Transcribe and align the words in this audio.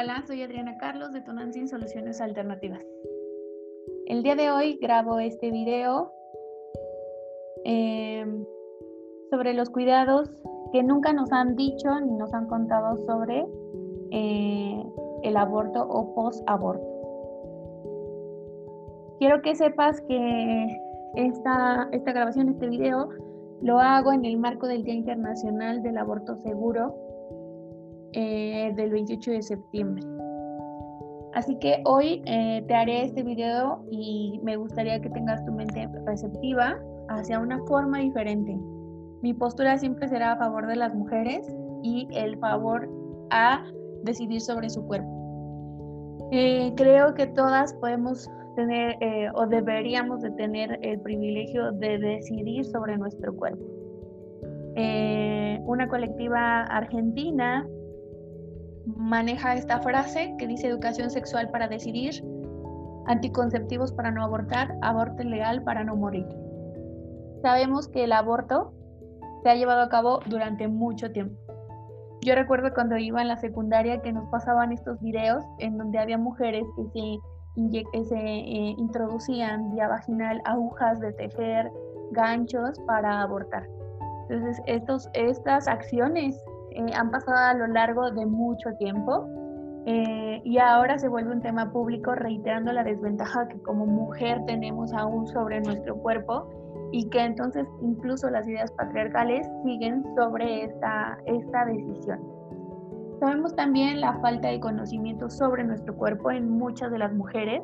Hola, 0.00 0.24
soy 0.26 0.42
Adriana 0.42 0.78
Carlos 0.78 1.12
de 1.12 1.20
Tonantzin 1.20 1.68
Soluciones 1.68 2.22
Alternativas. 2.22 2.80
El 4.06 4.22
día 4.22 4.34
de 4.34 4.50
hoy 4.50 4.78
grabo 4.80 5.18
este 5.18 5.50
video 5.50 6.10
eh, 7.66 8.24
sobre 9.28 9.52
los 9.52 9.68
cuidados 9.68 10.30
que 10.72 10.82
nunca 10.82 11.12
nos 11.12 11.30
han 11.32 11.54
dicho 11.54 12.00
ni 12.00 12.14
nos 12.14 12.32
han 12.32 12.46
contado 12.46 12.96
sobre 13.04 13.46
eh, 14.10 14.82
el 15.22 15.36
aborto 15.36 15.86
o 15.86 16.14
post-aborto. 16.14 16.86
Quiero 19.18 19.42
que 19.42 19.54
sepas 19.54 20.00
que 20.00 20.80
esta, 21.16 21.90
esta 21.92 22.12
grabación, 22.12 22.48
este 22.48 22.68
video, 22.68 23.10
lo 23.60 23.78
hago 23.78 24.14
en 24.14 24.24
el 24.24 24.38
marco 24.38 24.66
del 24.66 24.82
Día 24.82 24.94
Internacional 24.94 25.82
del 25.82 25.98
Aborto 25.98 26.36
Seguro 26.36 27.09
eh, 28.12 28.72
del 28.74 28.90
28 28.90 29.30
de 29.30 29.42
septiembre. 29.42 30.02
Así 31.34 31.56
que 31.60 31.80
hoy 31.84 32.22
eh, 32.26 32.64
te 32.66 32.74
haré 32.74 33.04
este 33.04 33.22
video 33.22 33.84
y 33.88 34.40
me 34.42 34.56
gustaría 34.56 35.00
que 35.00 35.08
tengas 35.10 35.44
tu 35.44 35.52
mente 35.52 35.88
receptiva 36.04 36.76
hacia 37.08 37.38
una 37.38 37.58
forma 37.66 37.98
diferente. 37.98 38.58
Mi 39.22 39.32
postura 39.32 39.78
siempre 39.78 40.08
será 40.08 40.32
a 40.32 40.36
favor 40.36 40.66
de 40.66 40.76
las 40.76 40.92
mujeres 40.92 41.46
y 41.84 42.08
el 42.12 42.36
favor 42.38 42.88
a 43.30 43.64
decidir 44.02 44.40
sobre 44.40 44.68
su 44.70 44.84
cuerpo. 44.86 45.08
Eh, 46.32 46.72
creo 46.76 47.14
que 47.14 47.28
todas 47.28 47.74
podemos 47.74 48.28
tener 48.56 48.96
o 49.34 49.46
deberíamos 49.46 50.22
de 50.22 50.30
tener 50.32 50.78
el 50.82 51.00
privilegio 51.00 51.70
de 51.72 51.98
decidir 51.98 52.64
sobre 52.64 52.98
nuestro 52.98 53.34
cuerpo. 53.36 53.64
una 55.66 55.86
colectiva 55.88 56.62
argentina 56.62 57.64
maneja 58.86 59.54
esta 59.54 59.80
frase 59.80 60.34
que 60.38 60.46
dice 60.46 60.66
educación 60.66 61.10
sexual 61.10 61.50
para 61.50 61.68
decidir, 61.68 62.24
anticonceptivos 63.06 63.92
para 63.92 64.10
no 64.10 64.22
abortar, 64.22 64.74
aborto 64.82 65.22
legal 65.22 65.62
para 65.62 65.84
no 65.84 65.96
morir. 65.96 66.26
Sabemos 67.42 67.88
que 67.88 68.04
el 68.04 68.12
aborto 68.12 68.72
se 69.42 69.50
ha 69.50 69.54
llevado 69.54 69.82
a 69.82 69.88
cabo 69.88 70.20
durante 70.26 70.68
mucho 70.68 71.10
tiempo. 71.10 71.36
Yo 72.22 72.34
recuerdo 72.34 72.72
cuando 72.74 72.98
iba 72.98 73.22
en 73.22 73.28
la 73.28 73.38
secundaria 73.38 74.02
que 74.02 74.12
nos 74.12 74.28
pasaban 74.28 74.72
estos 74.72 75.00
videos 75.00 75.42
en 75.58 75.78
donde 75.78 75.98
había 75.98 76.18
mujeres 76.18 76.64
que 76.76 77.18
se, 77.54 78.04
se 78.04 78.18
eh, 78.18 78.74
introducían 78.76 79.70
vía 79.72 79.88
vaginal 79.88 80.42
agujas 80.44 81.00
de 81.00 81.12
tejer, 81.14 81.72
ganchos 82.12 82.78
para 82.86 83.22
abortar. 83.22 83.66
Entonces, 84.28 84.62
estos, 84.66 85.08
estas 85.14 85.66
acciones 85.66 86.38
eh, 86.70 86.92
han 86.94 87.10
pasado 87.10 87.36
a 87.36 87.54
lo 87.54 87.66
largo 87.66 88.10
de 88.10 88.26
mucho 88.26 88.70
tiempo 88.78 89.26
eh, 89.86 90.42
y 90.44 90.58
ahora 90.58 90.98
se 90.98 91.08
vuelve 91.08 91.32
un 91.32 91.40
tema 91.40 91.72
público 91.72 92.14
reiterando 92.14 92.72
la 92.72 92.84
desventaja 92.84 93.48
que 93.48 93.60
como 93.62 93.86
mujer 93.86 94.44
tenemos 94.46 94.92
aún 94.92 95.26
sobre 95.26 95.60
nuestro 95.60 95.96
cuerpo 95.96 96.48
y 96.92 97.08
que 97.08 97.24
entonces 97.24 97.66
incluso 97.80 98.28
las 98.30 98.46
ideas 98.46 98.70
patriarcales 98.72 99.48
siguen 99.64 100.04
sobre 100.16 100.64
esta, 100.64 101.18
esta 101.24 101.64
decisión. 101.64 102.20
Sabemos 103.20 103.54
también 103.54 104.00
la 104.00 104.14
falta 104.20 104.48
de 104.48 104.60
conocimiento 104.60 105.30
sobre 105.30 105.64
nuestro 105.64 105.94
cuerpo 105.94 106.30
en 106.30 106.50
muchas 106.50 106.90
de 106.90 106.98
las 106.98 107.12
mujeres 107.12 107.62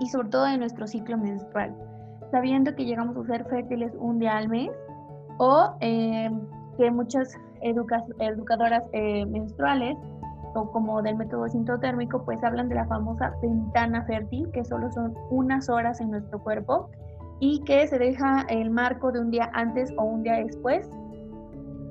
y 0.00 0.06
sobre 0.08 0.28
todo 0.28 0.46
en 0.46 0.60
nuestro 0.60 0.86
ciclo 0.86 1.16
menstrual, 1.18 1.74
sabiendo 2.30 2.74
que 2.74 2.84
llegamos 2.84 3.16
a 3.16 3.24
ser 3.24 3.44
fértiles 3.46 3.92
un 3.98 4.18
día 4.18 4.36
al 4.36 4.48
mes 4.48 4.70
o 5.38 5.76
eh, 5.80 6.30
que 6.76 6.90
muchas 6.90 7.36
educadoras 7.62 8.84
eh, 8.92 9.26
menstruales 9.26 9.96
o 10.54 10.70
como 10.70 11.02
del 11.02 11.16
método 11.16 11.48
sintotérmico, 11.48 12.24
pues 12.24 12.42
hablan 12.42 12.68
de 12.68 12.76
la 12.76 12.86
famosa 12.86 13.34
ventana 13.42 14.04
fértil, 14.04 14.50
que 14.52 14.64
solo 14.64 14.90
son 14.92 15.14
unas 15.30 15.68
horas 15.68 16.00
en 16.00 16.10
nuestro 16.10 16.42
cuerpo 16.42 16.90
y 17.40 17.60
que 17.64 17.86
se 17.86 17.98
deja 17.98 18.44
el 18.48 18.70
marco 18.70 19.12
de 19.12 19.20
un 19.20 19.30
día 19.30 19.50
antes 19.54 19.92
o 19.96 20.04
un 20.04 20.22
día 20.22 20.44
después 20.44 20.88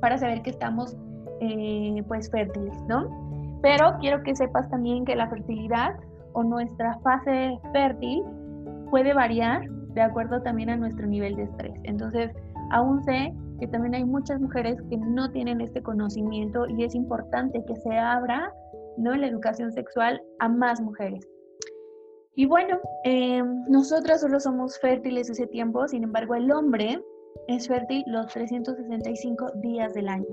para 0.02 0.18
saber 0.18 0.42
que 0.42 0.50
estamos 0.50 0.96
eh, 1.40 2.04
pues 2.08 2.30
fértiles, 2.30 2.76
¿no? 2.88 3.08
Pero 3.62 3.98
quiero 4.00 4.24
que 4.24 4.36
sepas 4.36 4.70
también 4.70 5.06
que 5.06 5.16
la 5.16 5.28
fertilidad 5.30 5.96
o 6.34 6.44
nuestra 6.44 7.00
fase 7.00 7.60
fértil 7.74 8.24
puede 8.90 9.14
variar 9.14 9.68
de 9.94 10.02
acuerdo 10.02 10.42
también 10.42 10.70
a 10.70 10.78
nuestro 10.78 11.08
nivel 11.08 11.36
de 11.36 11.44
estrés. 11.44 11.74
Entonces, 11.84 12.32
aún 12.72 13.04
sé 13.04 13.34
que 13.60 13.68
también 13.68 13.96
hay 13.96 14.06
muchas 14.06 14.40
mujeres 14.40 14.82
que 14.90 14.98
no 14.98 15.32
tienen 15.32 15.62
este 15.62 15.82
conocimiento 15.82 16.68
y 16.68 16.84
es 16.84 16.96
importante 16.96 17.64
que 17.66 17.76
se 17.76 17.98
abra 17.98 18.54
¿no? 18.98 19.16
la 19.16 19.28
educación 19.28 19.72
sexual 19.72 20.22
a 20.40 20.50
más 20.50 20.82
mujeres. 20.82 21.28
Y 22.36 22.46
bueno, 22.46 22.80
eh, 23.04 23.44
nosotras 23.68 24.22
solo 24.22 24.40
somos 24.40 24.80
fértiles 24.80 25.30
ese 25.30 25.48
tiempo, 25.48 25.88
sin 25.88 26.04
embargo 26.04 26.36
el 26.36 26.52
hombre 26.52 27.02
es 27.48 27.68
fértil 27.68 28.04
los 28.08 28.28
365 28.28 29.54
días 29.62 29.94
del 29.94 30.08
año. 30.08 30.28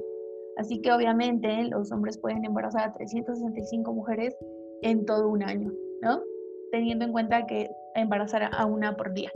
Así 0.57 0.81
que 0.81 0.93
obviamente 0.93 1.65
los 1.65 1.91
hombres 1.93 2.19
pueden 2.19 2.45
embarazar 2.45 2.89
a 2.89 2.93
365 2.93 3.93
mujeres 3.93 4.37
en 4.83 5.05
todo 5.05 5.29
un 5.29 5.43
año, 5.43 5.73
¿no? 6.03 6.23
Teniendo 6.71 7.05
en 7.05 7.13
cuenta 7.13 7.47
que 7.47 7.71
embarazar 7.95 8.51
a 8.53 8.67
una 8.67 8.97
por 8.97 9.13
día. 9.15 9.33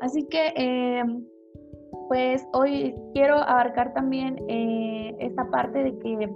Así 0.00 0.26
que 0.28 0.52
eh, 0.56 1.02
pues 2.08 2.46
hoy 2.52 2.94
quiero 3.12 3.36
abarcar 3.36 3.92
también 3.92 4.38
eh, 4.48 5.16
esta 5.20 5.48
parte 5.50 5.82
de 5.82 5.98
que 5.98 6.30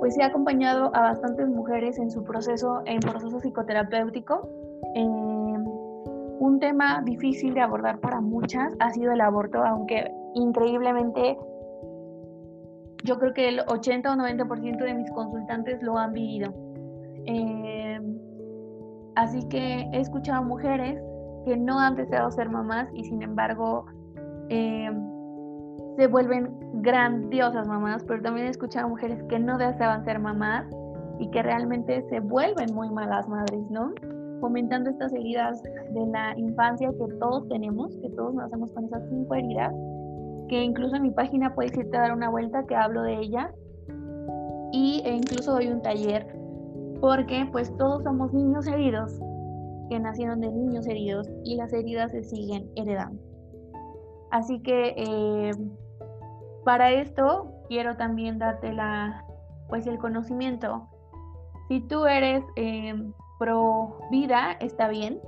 pues 0.00 0.16
he 0.18 0.22
acompañado 0.22 0.94
a 0.94 1.00
bastantes 1.00 1.48
mujeres 1.48 1.98
en 1.98 2.10
su 2.10 2.22
proceso, 2.24 2.82
en 2.86 3.00
proceso 3.00 3.40
psicoterapéutico. 3.40 4.48
un 4.94 6.60
tema 6.60 7.02
difícil 7.04 7.54
de 7.54 7.60
abordar 7.60 8.00
para 8.00 8.20
muchas 8.20 8.72
ha 8.78 8.90
sido 8.90 9.12
el 9.12 9.20
aborto, 9.20 9.64
aunque 9.64 10.10
increíblemente 10.34 11.36
yo 13.04 13.18
creo 13.18 13.32
que 13.32 13.48
el 13.48 13.60
80 13.66 14.12
o 14.12 14.16
90% 14.16 14.78
de 14.78 14.94
mis 14.94 15.10
consultantes 15.12 15.82
lo 15.82 15.96
han 15.96 16.12
vivido. 16.12 16.52
Eh, 17.26 18.00
así 19.16 19.46
que 19.48 19.88
he 19.92 20.00
escuchado 20.00 20.42
mujeres 20.44 21.00
que 21.44 21.56
no 21.56 21.78
han 21.78 21.96
deseado 21.96 22.30
ser 22.30 22.48
mamás 22.50 22.88
y 22.92 23.04
sin 23.04 23.22
embargo 23.22 23.86
eh, 24.48 24.90
se 25.96 26.06
vuelven 26.06 26.56
grandiosas 26.74 27.66
mamás, 27.66 28.04
pero 28.04 28.22
también 28.22 28.46
he 28.46 28.50
escuchado 28.50 28.88
mujeres 28.88 29.22
que 29.24 29.38
no 29.38 29.58
deseaban 29.58 30.04
ser 30.04 30.18
mamás 30.20 30.66
y 31.18 31.28
que 31.30 31.42
realmente 31.42 32.02
se 32.08 32.20
vuelven 32.20 32.72
muy 32.74 32.88
malas 32.90 33.28
madres, 33.28 33.68
¿no? 33.70 33.92
Fomentando 34.40 34.90
estas 34.90 35.12
heridas 35.12 35.60
de 35.62 36.06
la 36.06 36.38
infancia 36.38 36.90
que 36.90 37.14
todos 37.18 37.48
tenemos, 37.48 37.96
que 37.96 38.10
todos 38.10 38.34
nacemos 38.34 38.70
con 38.72 38.84
esas 38.84 39.02
cinco 39.08 39.34
heridas, 39.34 39.74
que 40.48 40.62
incluso 40.62 40.94
en 40.96 41.02
mi 41.02 41.10
página 41.10 41.54
puedes 41.54 41.76
irte 41.76 41.96
a 41.96 42.02
dar 42.02 42.12
una 42.12 42.30
vuelta 42.30 42.64
que 42.66 42.76
hablo 42.76 43.02
de 43.02 43.18
ella 43.18 43.52
y 44.70 45.02
e 45.04 45.16
incluso 45.16 45.52
doy 45.52 45.68
un 45.68 45.82
taller 45.82 46.26
porque 47.00 47.48
pues 47.50 47.74
todos 47.76 48.02
somos 48.02 48.32
niños 48.32 48.66
heridos 48.66 49.18
que 49.88 49.98
nacieron 49.98 50.40
de 50.40 50.50
niños 50.52 50.86
heridos 50.86 51.28
y 51.44 51.56
las 51.56 51.72
heridas 51.72 52.12
se 52.12 52.22
siguen 52.22 52.68
heredando. 52.76 53.27
Así 54.30 54.60
que 54.62 54.94
eh, 54.96 55.52
para 56.64 56.90
esto 56.90 57.50
quiero 57.68 57.96
también 57.96 58.38
darte 58.38 58.72
la, 58.72 59.24
pues 59.68 59.86
el 59.86 59.98
conocimiento. 59.98 60.88
Si 61.68 61.80
tú 61.80 62.06
eres 62.06 62.42
eh, 62.56 62.94
pro 63.38 63.98
vida, 64.10 64.52
está 64.60 64.88
bien. 64.88 65.20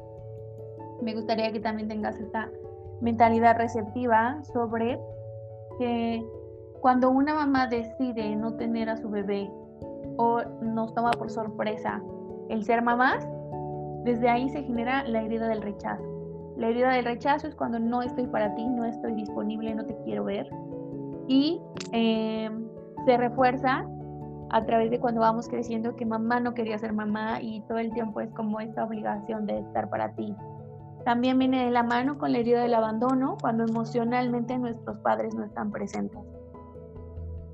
Me 1.03 1.15
gustaría 1.15 1.53
que 1.53 1.61
también 1.61 1.89
tengas 1.89 2.19
esta 2.19 2.51
mentalidad 3.01 3.57
receptiva 3.57 4.43
sobre 4.53 5.01
que 5.79 6.25
cuando 6.81 7.11
una 7.11 7.35
mamá 7.35 7.67
decide 7.67 8.37
no 8.37 8.55
tener 8.55 8.89
a 8.89 8.97
su 8.97 9.09
bebé 9.09 9.51
o 10.17 10.43
nos 10.63 10.95
toma 10.95 11.11
por 11.13 11.31
sorpresa 11.31 12.03
el 12.49 12.65
ser 12.65 12.83
mamás, 12.83 13.27
desde 14.05 14.29
ahí 14.29 14.49
se 14.51 14.63
genera 14.63 15.05
la 15.05 15.23
herida 15.23 15.47
del 15.49 15.63
rechazo. 15.63 16.20
La 16.61 16.69
herida 16.69 16.91
del 16.91 17.07
rechazo 17.07 17.47
es 17.47 17.55
cuando 17.55 17.79
no 17.79 18.03
estoy 18.03 18.27
para 18.27 18.55
ti, 18.55 18.69
no 18.69 18.85
estoy 18.85 19.15
disponible, 19.15 19.75
no 19.75 19.87
te 19.87 19.97
quiero 20.05 20.25
ver. 20.25 20.47
Y 21.27 21.59
em, 21.93 22.69
se 23.07 23.17
refuerza 23.17 23.87
a 24.51 24.65
través 24.67 24.91
de 24.91 25.01
cuando 25.01 25.23
vamos 25.23 25.49
creciendo 25.49 25.97
que 25.97 26.05
mamá 26.05 26.39
no 26.39 26.53
quería 26.53 26.77
ser 26.77 26.93
mamá 26.93 27.41
y 27.41 27.63
todo 27.63 27.79
el 27.79 27.91
tiempo 27.95 28.21
es 28.21 28.31
como 28.33 28.61
esta 28.61 28.85
obligación 28.85 29.47
de 29.47 29.61
estar 29.61 29.89
para 29.89 30.15
ti. 30.15 30.37
También 31.07 31.39
viene 31.39 31.65
de 31.65 31.71
la 31.71 31.83
mano 31.83 32.19
con 32.19 32.33
la 32.33 32.41
herida 32.41 32.61
del 32.61 32.75
abandono 32.75 33.39
cuando 33.41 33.65
emocionalmente 33.65 34.59
nuestros 34.59 34.99
padres 34.99 35.35
no 35.35 35.45
están 35.45 35.71
presentes. 35.71 36.21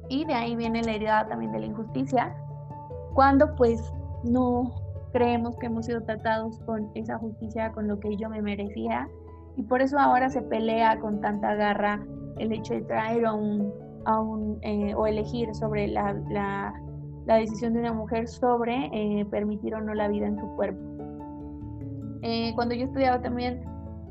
Y 0.08 0.24
de 0.24 0.34
ahí 0.34 0.56
viene 0.56 0.82
la 0.82 0.90
herida 0.90 1.28
también 1.28 1.52
de 1.52 1.60
la 1.60 1.66
injusticia 1.66 2.34
cuando 3.14 3.54
pues 3.54 3.80
no 4.24 4.74
creemos 5.16 5.56
que 5.56 5.66
hemos 5.66 5.86
sido 5.86 6.02
tratados 6.02 6.58
con 6.66 6.90
esa 6.94 7.16
justicia, 7.16 7.72
con 7.72 7.88
lo 7.88 7.98
que 7.98 8.18
yo 8.18 8.28
me 8.28 8.42
merecía, 8.42 9.08
y 9.56 9.62
por 9.62 9.80
eso 9.80 9.98
ahora 9.98 10.28
se 10.28 10.42
pelea 10.42 11.00
con 11.00 11.22
tanta 11.22 11.54
garra 11.54 12.04
el 12.38 12.52
hecho 12.52 12.74
de 12.74 12.82
traer 12.82 13.24
a 13.24 13.32
un, 13.32 13.72
a 14.04 14.20
eh, 14.60 14.94
o 14.94 15.06
elegir 15.06 15.54
sobre 15.54 15.88
la, 15.88 16.12
la, 16.28 16.74
la 17.24 17.36
decisión 17.36 17.72
de 17.72 17.80
una 17.80 17.94
mujer 17.94 18.28
sobre 18.28 18.90
eh, 18.92 19.24
permitir 19.30 19.74
o 19.74 19.80
no 19.80 19.94
la 19.94 20.08
vida 20.08 20.26
en 20.26 20.38
su 20.38 20.46
cuerpo. 20.54 20.82
Eh, 22.20 22.52
cuando 22.54 22.74
yo 22.74 22.84
estudiaba 22.84 23.22
también 23.22 23.64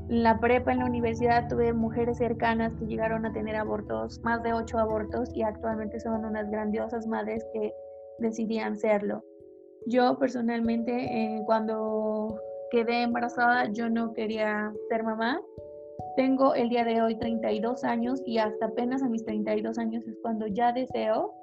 la 0.07 0.39
prepa 0.39 0.71
en 0.71 0.79
la 0.79 0.85
universidad 0.85 1.47
tuve 1.49 1.71
mujeres 1.71 2.17
cercanas 2.17 2.73
que 2.79 2.87
llegaron 2.87 3.27
a 3.27 3.33
tener 3.33 3.55
abortos, 3.55 4.19
más 4.23 4.41
de 4.41 4.53
ocho 4.53 4.79
abortos, 4.79 5.29
y 5.35 5.43
actualmente 5.43 5.99
son 5.99 6.25
unas 6.25 6.49
grandiosas 6.49 7.05
madres 7.05 7.45
que 7.53 7.71
decidían 8.17 8.75
serlo. 8.75 9.23
Yo 9.87 10.17
personalmente, 10.17 10.91
eh, 10.91 11.43
cuando 11.45 12.39
quedé 12.71 13.03
embarazada, 13.03 13.71
yo 13.71 13.89
no 13.89 14.13
quería 14.13 14.73
ser 14.89 15.03
mamá. 15.03 15.39
Tengo 16.15 16.55
el 16.55 16.69
día 16.69 16.83
de 16.83 17.01
hoy 17.01 17.15
32 17.15 17.83
años 17.83 18.21
y 18.25 18.39
hasta 18.39 18.65
apenas 18.65 19.03
a 19.03 19.09
mis 19.09 19.23
32 19.25 19.77
años 19.77 20.07
es 20.07 20.17
cuando 20.21 20.47
ya 20.47 20.71
deseo 20.71 21.33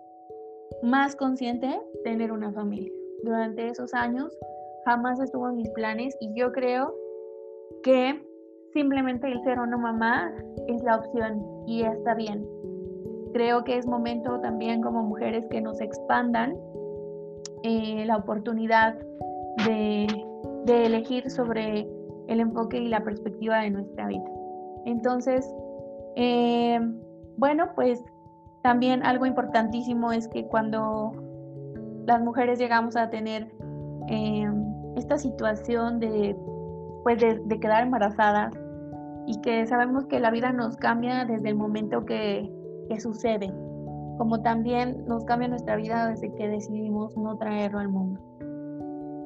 más 0.82 1.14
consciente 1.14 1.80
tener 2.04 2.32
una 2.32 2.52
familia. 2.52 2.90
Durante 3.22 3.68
esos 3.68 3.94
años 3.94 4.36
jamás 4.86 5.20
estuvo 5.20 5.48
en 5.48 5.56
mis 5.56 5.70
planes 5.70 6.16
y 6.20 6.32
yo 6.34 6.50
creo 6.50 6.94
que 7.84 8.20
simplemente 8.72 9.28
el 9.28 9.40
ser 9.44 9.58
no 9.58 9.78
mamá 9.78 10.32
es 10.66 10.82
la 10.82 10.96
opción 10.96 11.44
y 11.66 11.82
está 11.82 12.14
bien. 12.14 12.44
Creo 13.32 13.62
que 13.62 13.78
es 13.78 13.86
momento 13.86 14.40
también 14.40 14.82
como 14.82 15.02
mujeres 15.02 15.46
que 15.50 15.60
nos 15.60 15.80
expandan 15.80 16.56
eh, 17.62 18.04
la 18.06 18.16
oportunidad 18.16 18.96
de, 19.66 20.06
elegir 20.66 21.30
sobre 21.30 21.88
el 22.28 22.40
enfoque 22.40 22.78
y 22.78 22.88
la 22.88 23.02
perspectiva 23.02 23.60
de 23.60 23.70
nuestra 23.70 24.06
vida. 24.06 24.24
Entonces, 24.86 25.46
eh, 26.16 26.80
bueno, 27.36 27.70
pues 27.74 28.02
también 28.62 29.04
algo 29.04 29.26
importantísimo 29.26 30.12
es 30.12 30.28
que 30.28 30.46
cuando 30.46 31.12
las 32.06 32.22
mujeres 32.22 32.58
llegamos 32.58 32.96
a 32.96 33.10
tener 33.10 33.52
eh, 34.08 34.50
esta 34.96 35.18
situación 35.18 35.98
de, 35.98 36.36
pues 37.02 37.20
de, 37.20 37.60
quedar 37.60 37.82
embarazadas, 37.82 38.52
y 39.26 39.40
que 39.40 39.66
sabemos 39.66 40.06
que 40.06 40.20
la 40.20 40.30
vida 40.30 40.52
nos 40.52 40.76
cambia 40.76 41.24
desde 41.24 41.48
el 41.48 41.54
momento 41.54 42.04
que, 42.04 42.50
sucede, 42.98 43.50
como 44.18 44.42
también 44.42 45.04
nos 45.06 45.24
cambia 45.24 45.48
nuestra 45.48 45.76
vida 45.76 46.08
desde 46.08 46.32
que 46.34 46.48
decidimos 46.48 47.16
no 47.16 47.36
traerlo 47.38 47.78
al 47.78 47.88
mundo. 47.88 48.20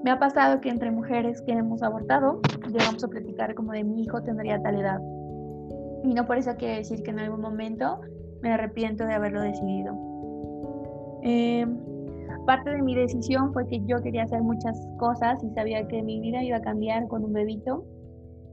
Me 0.04 0.10
ha 0.10 0.18
pasado 0.18 0.60
que 0.60 0.68
entre 0.68 0.90
mujeres 0.90 1.42
que 1.42 1.52
hemos 1.52 1.82
abortado, 1.82 2.40
llegamos 2.70 3.02
a 3.02 3.08
platicar 3.08 3.54
como 3.54 3.72
de 3.72 3.82
mi 3.82 4.02
hijo 4.02 4.22
tendría 4.22 4.62
tal 4.62 4.80
edad. 4.80 5.00
Y 6.04 6.14
no 6.14 6.26
por 6.26 6.38
eso 6.38 6.54
quiere 6.56 6.76
decir 6.76 7.02
que 7.02 7.10
en 7.10 7.18
algún 7.18 7.40
momento 7.40 8.00
me 8.40 8.52
arrepiento 8.52 9.04
de 9.04 9.14
haberlo 9.14 9.40
decidido. 9.40 9.96
Em, 11.22 11.76
parte 12.46 12.70
de 12.70 12.82
mi 12.82 12.94
decisión 12.94 13.52
fue 13.52 13.66
que 13.66 13.80
yo 13.86 14.00
quería 14.00 14.22
hacer 14.22 14.42
muchas 14.42 14.80
cosas 14.98 15.42
y 15.42 15.50
sabía 15.50 15.88
que 15.88 16.02
mi 16.02 16.20
vida 16.20 16.42
iba 16.44 16.58
a 16.58 16.62
cambiar 16.62 17.08
con 17.08 17.24
un 17.24 17.32
bebito 17.32 17.84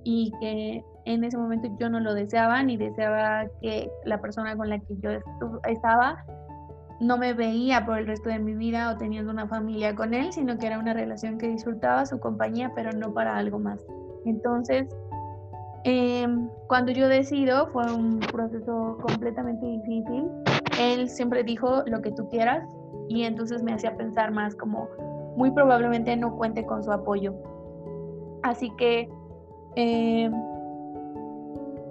y 0.03 0.31
que 0.39 0.83
en 1.05 1.23
ese 1.23 1.37
momento 1.37 1.69
yo 1.79 1.89
no 1.89 1.99
lo 1.99 2.13
deseaba 2.13 2.63
ni 2.63 2.77
deseaba 2.77 3.45
que 3.61 3.91
la 4.05 4.21
persona 4.21 4.55
con 4.55 4.69
la 4.69 4.79
que 4.79 4.95
yo 4.99 5.11
estaba 5.67 6.23
no 6.99 7.17
me 7.17 7.33
veía 7.33 7.85
por 7.85 7.97
el 7.97 8.07
resto 8.07 8.29
de 8.29 8.39
mi 8.39 8.53
vida 8.53 8.91
o 8.91 8.97
teniendo 8.97 9.31
una 9.31 9.47
familia 9.47 9.93
con 9.93 10.13
él, 10.13 10.31
sino 10.31 10.57
que 10.57 10.67
era 10.67 10.79
una 10.79 10.93
relación 10.93 11.37
que 11.37 11.49
disfrutaba 11.49 12.05
su 12.05 12.19
compañía, 12.19 12.71
pero 12.75 12.91
no 12.91 13.13
para 13.13 13.35
algo 13.35 13.59
más. 13.59 13.83
Entonces, 14.25 14.87
em, 15.83 16.47
cuando 16.67 16.91
yo 16.93 17.09
decido, 17.09 17.67
fue 17.67 17.91
un 17.93 18.19
proceso 18.19 18.97
completamente 19.01 19.65
difícil. 19.65 20.29
Él 20.79 21.09
siempre 21.09 21.43
dijo 21.43 21.83
lo 21.85 22.01
que 22.01 22.11
tú 22.11 22.29
quieras 22.29 22.65
y 23.09 23.23
entonces 23.23 23.61
me 23.63 23.73
hacía 23.73 23.97
pensar 23.97 24.31
más 24.31 24.55
como 24.55 24.87
muy 25.35 25.51
probablemente 25.51 26.15
no 26.15 26.35
cuente 26.37 26.65
con 26.65 26.83
su 26.83 26.91
apoyo. 26.91 27.33
Así 28.43 28.71
que 28.77 29.09
eh, 29.75 30.31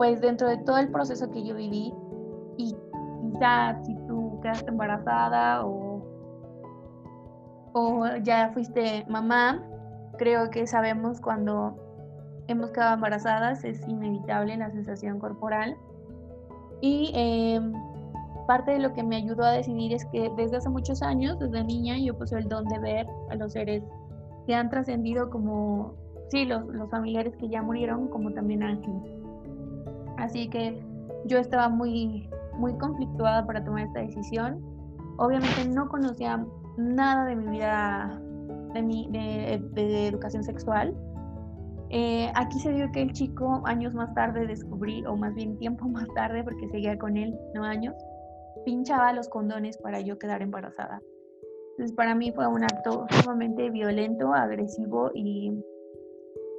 pues 0.03 0.21
dentro 0.21 0.49
de 0.49 0.57
todo 0.57 0.79
el 0.79 0.89
proceso 0.89 1.31
que 1.31 1.45
yo 1.45 1.55
viví, 1.55 1.95
y 2.57 2.75
quizá 3.21 3.81
si 3.85 3.95
tú 4.09 4.41
quedaste 4.43 4.69
embarazada 4.69 5.65
o, 5.65 6.03
o 7.73 8.05
ya 8.25 8.51
fuiste 8.53 9.07
mamá, 9.09 9.63
creo 10.19 10.51
que 10.51 10.67
sabemos 10.67 11.21
cuando 11.21 11.77
hemos 12.49 12.73
quedado 12.73 12.95
embarazadas 12.95 13.63
es 13.63 13.87
inevitable 13.87 14.57
la 14.57 14.73
sensación 14.73 15.21
corporal. 15.21 15.77
Y 16.81 17.13
em, 17.15 17.73
parte 18.49 18.73
de 18.73 18.81
lo 18.81 18.95
que 18.95 19.05
me 19.05 19.15
ayudó 19.15 19.45
a 19.45 19.53
decidir 19.53 19.93
es 19.93 20.05
que 20.07 20.33
desde 20.37 20.57
hace 20.57 20.69
muchos 20.69 21.01
años, 21.01 21.39
desde 21.39 21.63
niña, 21.63 21.97
yo 21.97 22.19
puse 22.19 22.37
el 22.39 22.49
don 22.49 22.65
de 22.65 22.81
ver 22.81 23.07
a 23.31 23.37
los 23.37 23.53
seres 23.53 23.85
que 24.49 24.55
han 24.57 24.69
trascendido 24.69 25.31
como 25.31 25.95
sí, 26.29 26.45
los, 26.45 26.65
familiares 26.91 27.37
que 27.37 27.49
ya 27.49 27.63
murieron, 27.63 28.09
como 28.09 28.33
también 28.33 28.65
Ángel. 28.65 29.22
Así 30.19 30.49
que 30.49 30.82
yo 31.26 31.38
estaba 31.38 31.69
muy, 31.69 32.29
muy 32.55 32.76
conflictuada 32.79 33.47
para 33.47 33.64
tomar 33.64 33.87
esta 33.87 34.00
decisión. 34.00 34.61
Obviamente 35.19 35.69
no 35.69 35.88
conocía 35.88 36.44
nada 36.76 37.26
de 37.26 37.37
mi 37.37 37.49
vida 37.49 38.20
de, 38.75 38.82
mi, 38.82 39.09
de, 39.11 40.06
educación 40.06 40.43
sexual. 40.43 40.94
Eh, 41.91 42.32
aquí 42.35 42.59
se 42.59 42.73
dio 42.73 42.91
que 42.93 43.03
el 43.03 43.12
chico 43.12 43.62
años 43.67 43.94
más 43.94 44.14
tarde 44.14 44.47
descubrí, 44.47 45.05
o 45.05 45.17
más 45.17 45.35
bien 45.35 45.59
tiempo 45.59 45.87
más 45.88 46.09
tarde, 46.15 46.43
porque 46.43 46.69
seguía 46.69 46.99
con 46.99 47.17
él, 47.17 47.38
no 47.55 47.65
años, 47.65 47.94
pinchaba 48.65 49.12
los 49.12 49.29
condones 49.29 49.79
para 49.79 50.00
yo 50.00 50.19
quedar 50.19 50.43
embarazada. 50.43 51.00
Entonces 51.73 51.97
para 51.97 52.15
mí 52.15 52.32
fue 52.32 52.47
un 52.47 52.65
acto 52.65 53.06
sumamente 53.23 53.70
violento, 53.70 54.35
agresivo 54.35 55.11
y 55.15 55.53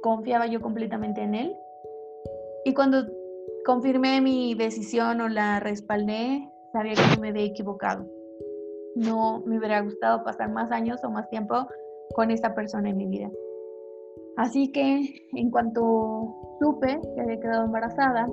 confiaba 0.02 0.46
yo 0.46 0.60
completamente 0.60 1.22
en 1.22 1.34
él. 1.34 1.56
Y 2.64 2.74
cuando 2.74 3.06
confirmé 3.64 4.20
mi 4.20 4.54
decisión 4.54 5.20
o 5.20 5.28
la 5.28 5.60
respaldé, 5.60 6.48
sabía 6.72 6.94
que 6.94 7.20
me 7.20 7.30
había 7.30 7.44
equivocado. 7.44 8.06
No 8.96 9.42
me 9.46 9.58
hubiera 9.58 9.80
gustado 9.80 10.22
pasar 10.22 10.50
más 10.52 10.70
años 10.70 11.02
o 11.04 11.10
más 11.10 11.28
tiempo 11.30 11.66
con 12.14 12.30
esta 12.30 12.54
persona 12.54 12.90
en 12.90 12.96
mi 12.96 13.06
vida. 13.06 13.30
Así 14.36 14.70
que 14.70 15.00
en 15.32 15.50
cuanto 15.50 16.34
supe 16.60 17.00
que 17.14 17.20
había 17.20 17.40
quedado 17.40 17.64
embarazada, 17.64 18.28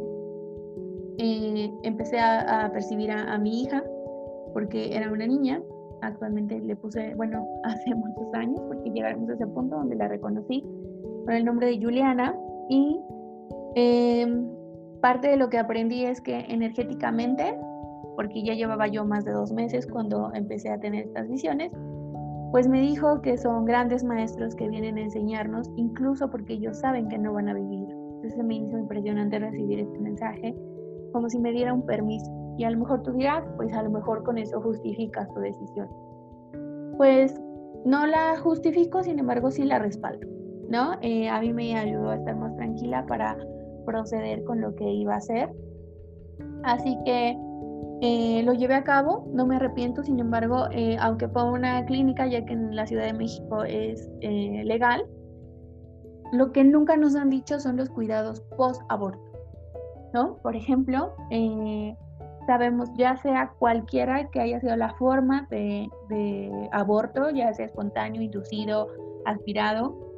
eh, 1.18 1.72
empecé 1.84 2.20
a, 2.20 2.70
percibir 2.74 3.12
a, 3.12 3.34
a, 3.34 3.38
mi 3.38 3.62
hija, 3.64 3.84
porque 4.54 4.96
era 4.96 5.12
una 5.12 5.28
niña. 5.28 5.62
Actualmente 6.02 6.60
le 6.60 6.76
puse, 6.76 7.14
bueno, 7.16 7.46
hace 7.64 7.94
muchos 7.94 8.34
años, 8.34 8.60
porque 8.68 8.90
llegamos 8.90 9.30
a 9.30 9.34
ese 9.34 9.48
punto 9.48 9.78
donde 9.78 9.96
la 9.96 10.08
reconocí 10.08 10.64
con 11.26 11.34
el 11.34 11.46
nombre 11.46 11.68
de 11.68 11.80
Juliana 11.80 12.36
y 12.70 13.00
em, 13.76 14.61
parte 15.02 15.30
de 15.30 15.38
lo 15.38 15.50
que 15.50 15.58
aprendí 15.58 16.06
es 16.06 16.22
que 16.22 16.46
energéticamente, 16.48 17.58
porque 18.16 18.44
ya 18.44 18.54
llevaba 18.54 18.88
yo 18.88 19.06
más 19.06 19.26
de 19.26 19.32
dos 19.32 19.52
meses 19.52 19.88
cuando 19.88 20.32
empecé 20.34 20.70
a 20.70 20.80
tener 20.80 21.08
estas 21.08 21.28
visiones, 21.28 21.72
pues 22.52 22.68
me 22.68 22.82
dijo 22.82 23.22
que 23.22 23.38
son 23.38 23.66
grandes 23.66 24.04
maestros 24.04 24.56
que 24.56 24.68
vienen 24.68 24.98
a 24.98 25.02
enseñarnos, 25.02 25.70
incluso 25.76 26.30
porque 26.30 26.54
ellos 26.54 26.78
saben 26.78 27.08
que 27.08 27.18
no 27.18 27.34
van 27.34 27.50
a 27.50 27.54
vivir. 27.54 27.88
Entonces 27.90 28.44
me 28.44 28.56
hizo 28.56 28.78
impresionante 28.78 29.40
recibir 29.40 29.80
este 29.80 30.00
mensaje, 30.00 30.56
como 31.14 31.30
si 31.30 31.40
me 31.40 31.52
diera 31.52 31.74
un 31.74 31.86
permiso. 31.86 32.30
Y 32.58 32.66
a 32.66 32.72
lo 32.72 32.80
mejor 32.80 33.02
tú 33.04 33.14
dirás, 33.14 33.44
pues 33.56 33.74
a 33.74 33.82
lo 33.82 33.90
mejor 33.90 34.24
con 34.24 34.38
eso 34.38 34.62
justificas 34.62 35.28
tu 35.34 35.40
decisión. 35.40 35.88
Pues 36.98 37.42
no 37.86 38.06
la 38.06 38.38
justifico, 38.38 39.02
sin 39.02 39.18
embargo 39.18 39.50
sí 39.50 39.64
la 39.64 39.80
respaldo. 39.80 40.28
¿no? 40.72 40.94
Eh, 41.02 41.28
a 41.30 41.42
mí 41.42 41.52
me 41.54 41.76
ayudó 41.76 42.10
a 42.10 42.16
estar 42.16 42.36
más 42.38 42.56
tranquila 42.56 43.06
para 43.06 43.38
proceder 43.92 44.44
con 44.46 44.62
lo 44.62 44.74
que 44.76 44.90
iba 44.90 45.14
a 45.14 45.18
hacer. 45.18 45.50
Así 46.64 46.98
que 47.06 47.38
eh, 48.02 48.42
lo 48.44 48.54
llevé 48.54 48.76
a 48.76 48.84
cabo, 48.84 49.30
no 49.34 49.46
me 49.46 49.58
arrepiento, 49.58 50.04
sin 50.04 50.20
embargo, 50.20 50.68
eh, 50.72 50.98
aunque 51.00 51.28
fue 51.28 51.44
una 51.52 51.86
clínica, 51.86 52.26
ya 52.28 52.46
que 52.46 52.54
en 52.54 52.76
la 52.76 52.88
Ciudad 52.88 53.06
de 53.06 53.14
México 53.14 53.64
es 53.64 54.10
legal, 54.22 55.06
lo 56.32 56.52
que 56.52 56.64
nunca 56.64 56.96
nos 56.96 57.16
han 57.16 57.30
dicho 57.30 57.60
son 57.60 57.76
los 57.76 57.90
cuidados 57.90 58.42
post-aborto, 58.58 59.22
¿no? 60.14 60.38
Por 60.38 60.56
ejemplo, 60.56 61.14
sabemos 62.48 62.90
ya 62.98 63.18
sea 63.18 63.54
cualquiera 63.60 64.30
que 64.30 64.40
haya 64.40 64.60
sido 64.62 64.76
la 64.78 64.94
forma 64.94 65.48
de, 65.52 65.90
de 66.10 66.70
aborto, 66.72 67.30
ya 67.30 67.54
sea 67.54 67.66
espontáneo, 67.66 68.22
inducido, 68.22 68.88
aspirado, 69.26 70.11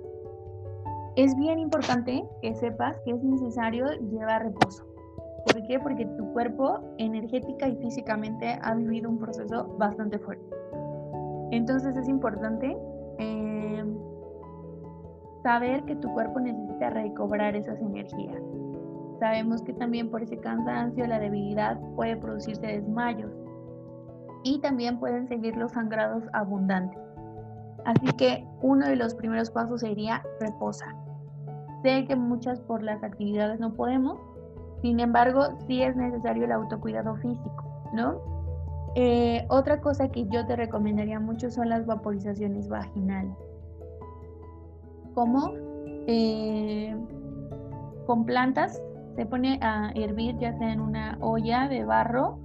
es 1.16 1.36
bien 1.36 1.60
importante 1.60 2.24
que 2.42 2.56
sepas 2.56 3.00
que 3.06 3.12
es 3.12 3.24
necesario 3.24 3.86
llevar 4.10 4.44
reposo. 4.44 4.84
¿Por 5.46 5.62
qué? 5.68 5.80
Porque 5.80 6.06
tu 6.06 6.32
cuerpo 6.34 6.80
energética 6.98 7.68
y 7.68 7.76
físicamente 7.78 8.58
ha 8.62 8.74
vivido 8.74 9.10
un 9.10 9.20
proceso 9.20 9.76
bastante 9.78 10.18
fuerte. 10.18 10.46
Entonces 11.52 11.96
es 11.98 12.08
importante 12.08 12.76
em, 13.20 13.96
saber 15.44 15.84
que 15.84 15.96
tu 15.98 16.12
cuerpo 16.14 16.40
necesita 16.40 16.90
recobrar 16.90 17.56
esas 17.56 17.80
energías. 17.80 18.42
Sabemos 19.20 19.62
que 19.62 19.74
también 19.74 20.10
por 20.10 20.24
ese 20.24 20.38
cansancio, 20.38 21.06
la 21.06 21.20
debilidad 21.20 21.80
puede 21.96 22.18
producirse 22.18 22.66
desmayos. 22.66 23.32
y 24.46 24.60
también 24.60 25.00
pueden 25.00 25.26
seguir 25.30 25.56
los 25.56 25.72
sangrados 25.72 26.26
abundantes. 26.34 27.00
Así 27.86 28.08
que 28.18 28.46
uno 28.62 28.86
de 28.88 28.98
los 28.98 29.16
primeros 29.16 29.50
pasos 29.50 29.80
sería 29.80 30.22
reposa. 30.42 30.94
Sé 31.84 32.06
que 32.08 32.16
muchas 32.16 32.60
por 32.62 32.82
las 32.82 33.04
actividades 33.04 33.60
no 33.60 33.74
podemos, 33.74 34.20
sin 34.82 35.00
embargo, 35.00 35.48
sí 35.68 35.82
es 35.82 35.96
necesario 35.96 36.44
el 36.44 36.52
autocuidado 36.52 37.16
físico, 37.16 37.64
¿no? 37.94 38.20
Eh, 38.96 39.46
otra 39.50 39.80
cosa 39.80 40.10
que 40.10 40.28
yo 40.28 40.46
te 40.46 40.56
recomendaría 40.56 41.20
mucho 41.20 41.50
son 41.50 41.70
las 41.70 41.86
vaporizaciones 41.86 42.68
vaginales. 42.68 43.36
Como 45.14 45.54
eh, 46.08 46.96
con 48.06 48.26
plantas 48.26 48.82
se 49.16 49.26
pone 49.26 49.60
a 49.62 49.92
hervir 49.96 50.38
ya 50.38 50.58
sea 50.58 50.74
en 50.74 50.82
una 50.82 51.18
olla 51.22 51.68
de 51.68 51.86
barro 51.86 52.38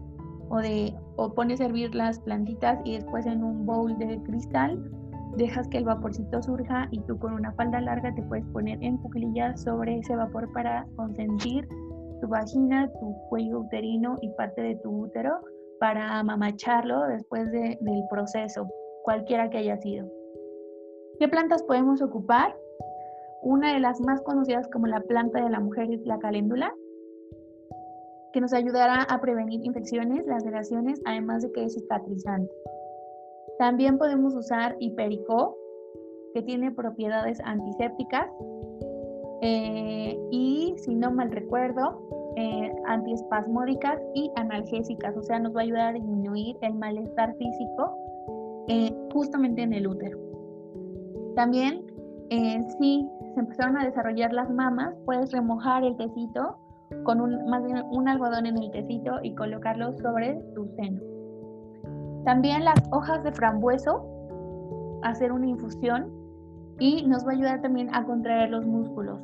o, 0.49 0.59
de, 0.59 0.95
o 1.16 1.33
pones 1.35 1.61
a 1.61 1.64
hervir 1.64 1.95
las 1.95 2.21
plantitas 2.21 2.78
y 2.85 2.95
después 2.95 3.26
en 3.26 3.42
un 3.42 3.66
bowl 3.66 3.99
de 3.99 4.23
cristal 4.23 4.90
dejas 5.37 5.68
que 5.68 5.78
el 5.78 5.85
vaporcito 5.85 6.42
surja 6.42 6.88
y 6.90 7.00
tú 7.00 7.18
con 7.18 7.35
una 7.35 7.52
falda 7.52 7.80
larga 7.80 8.14
te 8.14 8.23
puedes 8.23 8.44
poner 8.47 8.82
en 8.82 8.97
cuclillas 8.99 9.62
sobre 9.62 9.99
ese 9.99 10.16
vapor 10.16 10.52
para 10.52 10.87
consentir 10.97 11.68
tu 12.20 12.28
vagina, 12.28 12.90
tu 13.00 13.14
cuello 13.28 13.61
uterino 13.61 14.16
y 14.20 14.30
parte 14.30 14.62
de 14.62 14.76
tu 14.76 15.04
útero 15.04 15.40
para 15.78 16.18
amamacharlo 16.18 17.02
después 17.04 17.50
del 17.52 17.78
proceso, 18.11 18.68
cualquiera 19.04 19.49
que 19.49 19.58
haya 19.58 19.76
sido. 19.78 20.11
¿Qué 21.20 21.28
plantas 21.28 21.62
podemos 21.62 22.02
ocupar? 22.02 22.56
Una 23.42 23.73
de 23.73 23.80
las 23.80 24.00
más 24.00 24.20
conocidas 24.23 24.68
como 24.68 24.88
la 24.88 25.00
planta 25.00 25.42
de 25.42 25.50
la 25.50 25.61
mujer 25.61 25.90
es 25.92 26.04
la 26.04 26.18
caléndula, 26.18 26.73
que 28.32 28.40
nos 28.40 28.52
ayudará 28.52 29.02
a 29.02 29.20
prevenir 29.20 29.64
infecciones, 29.64 30.26
laceraciones, 30.26 31.00
además 31.04 31.42
de 31.42 31.52
que 31.52 31.64
es 31.64 31.75
cicatrizante. 31.75 32.52
También 33.59 33.99
podemos 33.99 34.35
usar 34.35 34.76
hipericó, 34.78 35.57
que 36.35 36.43
tiene 36.43 36.71
propiedades 36.71 37.40
antisépticas 37.45 38.31
eh, 39.40 40.19
y, 40.31 40.75
si 40.78 40.95
no 40.95 41.11
mal 41.11 41.31
recuerdo, 41.31 42.02
eh, 42.37 42.73
antiespasmódicas 42.87 44.00
y 44.14 44.31
analgésicas, 44.37 45.17
o 45.17 45.23
sea, 45.23 45.38
nos 45.38 45.55
va 45.55 45.61
a 45.61 45.62
ayudar 45.64 45.88
a 45.88 45.93
disminuir 45.93 46.57
el 46.62 46.75
malestar 46.75 47.35
físico 47.37 47.97
eh, 48.69 48.95
justamente 49.12 49.62
en 49.62 49.73
el 49.73 49.87
útero. 49.87 50.19
También, 51.35 51.85
si 52.78 53.09
se 53.35 53.40
empezaron 53.40 53.78
a 53.78 53.85
desarrollar 53.85 54.33
las 54.33 54.50
mamas, 54.50 54.95
puedes 55.05 55.33
remojar 55.33 55.85
el 55.85 55.97
tecito 55.97 56.57
con 57.05 57.21
un, 57.21 57.49
más 57.49 57.64
bien 57.64 57.85
un 57.90 58.09
algodón 58.09 58.47
en 58.47 58.59
el 58.59 58.71
tecito 58.71 59.19
y 59.23 59.35
colocarlo 59.35 59.97
sobre 59.99 60.35
tu 60.55 60.67
seno. 60.76 61.00
También 62.25 62.64
las 62.64 62.80
hojas 62.92 63.22
de 63.25 63.32
frambueso, 63.32 64.04
hacer 65.02 65.32
una 65.32 65.46
infusión 65.46 66.12
y 66.78 67.06
nos 67.06 67.26
va 67.26 67.30
a 67.30 67.34
ayudar 67.34 67.62
también 67.62 67.94
a 67.94 68.04
contraer 68.04 68.50
los 68.50 68.66
músculos, 68.66 69.18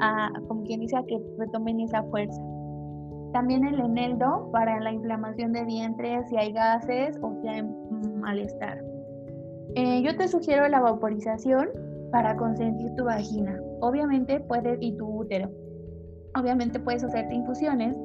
a, 0.00 0.30
como 0.48 0.62
quien 0.62 0.80
dice, 0.80 0.96
a 0.96 1.04
que 1.04 1.20
retomen 1.38 1.80
esa 1.80 2.02
fuerza. 2.04 2.40
También 3.32 3.66
el 3.66 3.80
eneldo 3.80 4.48
para 4.52 4.80
la 4.80 4.92
inflamación 4.92 5.52
de 5.52 5.64
vientre, 5.64 6.24
si 6.28 6.36
hay 6.36 6.52
gases 6.52 7.18
o 7.22 7.34
si 7.40 7.48
hay 7.48 7.62
malestar. 8.20 8.82
Eh, 9.74 10.02
yo 10.02 10.16
te 10.16 10.28
sugiero 10.28 10.66
la 10.68 10.80
vaporización 10.80 11.68
para 12.12 12.36
consentir 12.36 12.94
tu 12.94 13.04
vagina. 13.04 13.60
Obviamente 13.80 14.40
puedes, 14.40 14.78
y 14.80 14.96
tu 14.96 15.06
útero. 15.06 15.50
Obviamente 16.38 16.78
puedes 16.78 17.04
hacerte 17.04 17.34
infusiones 17.34 17.96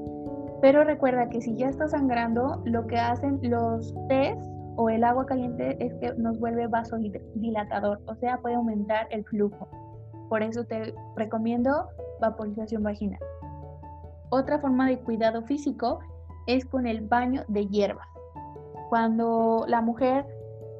pero 0.61 0.83
recuerda 0.83 1.27
que 1.29 1.41
si 1.41 1.55
ya 1.55 1.69
está 1.69 1.87
sangrando, 1.87 2.61
lo 2.65 2.85
que 2.85 2.97
hacen 2.97 3.39
los 3.41 3.93
tés 4.07 4.37
o 4.75 4.89
el 4.89 5.03
agua 5.03 5.25
caliente 5.25 5.75
es 5.83 5.93
que 5.95 6.13
nos 6.13 6.39
vuelve 6.39 6.67
vasodilatador, 6.67 7.99
o 8.05 8.15
sea, 8.15 8.37
puede 8.37 8.55
aumentar 8.55 9.07
el 9.09 9.25
flujo. 9.25 9.67
Por 10.29 10.43
eso 10.43 10.63
te 10.63 10.93
recomiendo 11.15 11.87
vaporización 12.21 12.83
vaginal. 12.83 13.19
Otra 14.29 14.59
forma 14.59 14.87
de 14.87 14.99
cuidado 14.99 15.41
físico 15.41 15.99
es 16.47 16.63
con 16.65 16.85
el 16.87 17.01
baño 17.01 17.43
de 17.47 17.67
hierbas. 17.67 18.07
Cuando 18.89 19.65
la 19.67 19.81
mujer 19.81 20.25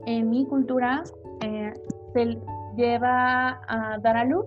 en 0.06 0.30
mi 0.30 0.46
cultura 0.46 1.04
eh, 1.42 1.74
se 2.14 2.40
lleva 2.78 3.60
a 3.68 3.98
dar 4.02 4.16
a 4.16 4.26
luz, 4.26 4.46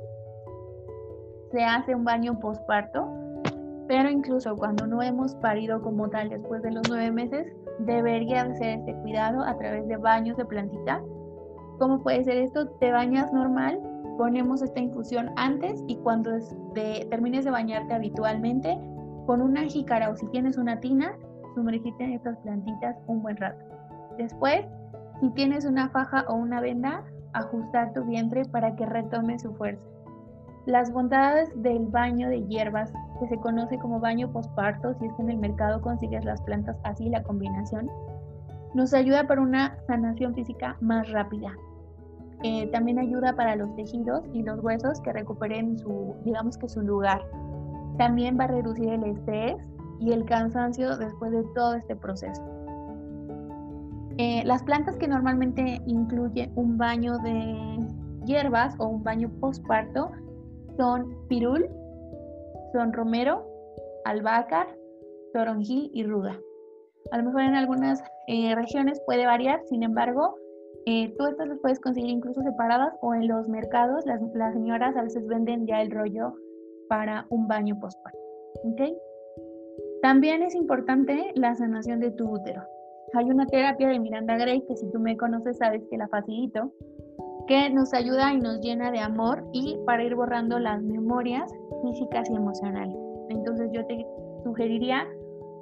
se 1.51 1.63
hace 1.63 1.95
un 1.95 2.05
baño 2.05 2.39
postparto 2.41 3.24
pero 3.89 4.11
incluso 4.11 4.57
cuando 4.57 4.87
no 4.87 5.03
hemos 5.03 5.35
parido 5.37 5.83
como 5.83 6.09
tal 6.09 6.31
después 6.31 6.63
de 6.63 6.73
los 6.73 6.83
nueve 6.89 7.11
meses, 7.11 7.47
debería 7.81 8.45
de 8.45 8.57
ser 8.57 8.79
este 8.79 8.95
cuidado 9.03 9.43
a 9.43 9.57
través 9.59 9.87
de 9.89 9.97
baños 9.97 10.37
de 10.37 10.45
plantita. 10.45 11.03
¿Cómo 11.79 12.03
puede 12.03 12.25
ser 12.25 12.39
esto? 12.39 12.69
Te 12.81 12.93
bañas 12.93 13.33
normal, 13.33 13.81
ponemos 14.17 14.63
esta 14.63 14.81
infusión 14.81 15.31
antes 15.37 15.83
y 15.87 15.97
cuando 15.97 16.31
termines 17.11 17.45
de 17.45 17.51
bañarte 17.51 17.95
habitualmente, 17.95 18.79
con 19.27 19.41
una 19.41 19.63
jícara 19.65 20.11
o 20.11 20.17
si 20.17 20.27
tienes 20.29 20.57
una 20.57 20.81
tina, 20.81 21.17
sumergite 21.55 22.05
en 22.05 22.13
estas 22.13 22.37
plantitas 22.39 22.97
un 23.07 23.23
buen 23.23 23.37
rato. 23.37 23.65
Después, 24.19 24.65
si 25.21 25.31
tienes 25.31 25.65
una 25.65 25.89
faja 25.89 26.25
o 26.29 26.35
una 26.35 26.61
venda, 26.61 27.05
ajustar 27.33 27.93
tu 27.93 28.05
vientre 28.05 28.45
para 28.45 28.77
que 28.77 28.87
retome 28.87 29.39
su 29.39 29.53
fuerza. 29.55 29.83
Las 30.67 30.91
bondades 30.91 31.51
del 31.63 31.87
baño 31.89 32.29
de 32.31 32.43
hierbas, 32.47 32.91
que 33.21 33.29
se 33.29 33.39
conoce 33.39 33.79
como 33.79 34.01
baño 34.01 34.33
posparto, 34.33 34.95
si 34.95 35.07
es 35.07 35.13
que 35.13 35.23
en 35.23 35.31
el 35.31 35.39
mercado 35.39 35.83
consigues 35.83 36.25
las 36.25 36.41
plantas 36.43 36.77
así, 36.85 37.11
la 37.11 37.23
combinación, 37.23 37.91
nos 38.73 38.95
ayuda 38.95 39.27
para 39.27 39.43
una 39.43 39.77
sanación 39.87 40.35
física 40.35 40.77
más 40.81 41.11
rápida. 41.13 41.53
Eh, 42.43 42.67
también 42.73 42.99
ayuda 42.99 43.37
para 43.37 43.57
los 43.57 43.75
tejidos 43.77 44.25
y 44.33 44.43
los 44.43 44.59
huesos 44.63 45.01
que 45.03 45.13
recuperen 45.13 45.79
su, 45.79 46.17
digamos 46.25 46.57
que 46.57 46.69
su 46.69 46.81
lugar. 46.81 47.23
También 47.99 48.39
va 48.39 48.45
a 48.45 48.49
reducir 48.49 48.89
el 48.89 49.05
estrés 49.05 49.57
y 50.01 50.13
el 50.13 50.25
cansancio 50.25 50.97
después 50.97 51.31
de 51.31 51.45
todo 51.55 51.75
este 51.75 51.95
proceso. 51.95 52.43
Eh, 54.17 54.43
las 54.45 54.63
plantas 54.63 54.97
que 54.97 55.09
normalmente 55.09 55.83
incluyen 55.87 56.53
un 56.55 56.79
baño 56.79 57.19
de 57.19 57.79
hierbas 58.25 58.75
o 58.79 58.87
un 58.87 59.03
baño 59.03 59.29
posparto 59.41 60.11
son 60.77 61.27
pirul, 61.29 61.69
son 62.73 62.93
romero, 62.93 63.47
albácar, 64.05 64.67
toronjil 65.33 65.91
y 65.93 66.05
ruda. 66.05 66.39
A 67.11 67.19
lo 67.19 67.25
mejor 67.25 67.43
en 67.43 67.55
algunas 67.55 68.03
eh, 68.29 68.55
regiones 68.55 69.01
puede 69.07 69.27
variar, 69.27 69.61
sin 69.67 69.83
embargo, 69.83 70.37
eh, 70.87 71.15
tú 71.17 71.27
estas 71.27 71.49
las 71.49 71.59
puedes 71.61 71.81
conseguir 71.81 72.11
incluso 72.11 72.43
separadas 72.43 72.95
o 73.01 73.15
en 73.15 73.27
los 73.27 73.49
mercados 73.49 74.05
las, 74.05 74.21
señoras 74.53 74.97
a 74.97 75.03
veces 75.03 75.27
venden 75.27 75.67
ya 75.67 75.81
el 75.81 75.91
rollo 75.91 76.35
para 76.89 77.27
un 77.31 77.49
baño 77.49 77.79
postparto. 77.81 78.19
¿okay? 78.73 78.97
También 80.03 80.43
es 80.43 80.55
importante 80.55 81.33
la 81.35 81.55
sanación 81.55 82.01
de 82.01 82.11
tu 82.11 82.31
útero. 82.31 82.63
Hay 83.15 83.31
una 83.31 83.47
terapia 83.47 83.89
de 83.89 83.99
Miranda 83.99 84.37
Gray 84.37 84.63
que 84.67 84.77
si 84.77 84.91
tú 84.91 84.99
me 84.99 85.17
conoces 85.17 85.57
sabes 85.59 85.83
que 85.89 85.97
la 85.97 86.09
facilito, 86.09 86.73
que 87.47 87.71
nos 87.71 87.93
ayuda 87.93 88.33
y 88.33 88.39
nos 88.39 88.61
llena 88.61 88.91
de 88.91 89.01
amor 89.01 89.45
y 89.53 89.79
para 89.87 90.05
ir 90.05 90.15
borrando 90.15 90.59
las 90.59 90.83
memorias 90.83 91.53
físicas 91.83 92.29
y 92.31 92.35
emocionales. 92.35 92.97
Entonces 93.29 93.71
yo 93.73 93.85
te 93.87 94.07
sugeriría 94.43 95.07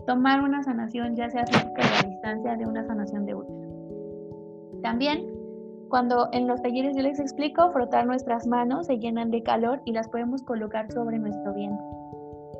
tomar 0.06 0.42
una 0.42 0.62
sanación, 0.62 1.14
ya 1.16 1.30
sea 1.30 1.46
física 1.46 1.80
o 1.80 2.06
a 2.06 2.08
distancia, 2.08 2.56
de 2.56 2.66
una 2.66 2.84
sanación 2.84 3.24
de 3.26 3.34
útero. 3.34 3.62
También, 4.82 5.26
cuando 5.88 6.28
en 6.32 6.48
los 6.48 6.60
talleres 6.62 6.96
yo 6.96 7.02
les 7.02 7.20
explico, 7.20 7.70
frotar 7.70 8.06
nuestras 8.06 8.46
manos 8.46 8.86
se 8.86 8.98
llenan 8.98 9.30
de 9.30 9.42
calor 9.42 9.80
y 9.84 9.92
las 9.92 10.08
podemos 10.08 10.42
colocar 10.42 10.90
sobre 10.90 11.18
nuestro 11.18 11.54
vientre 11.54 11.84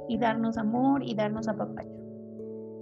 y 0.09 0.19
darnos 0.19 0.59
amor 0.59 1.03
y 1.03 1.15
darnos 1.15 1.49
apapacho. 1.49 1.89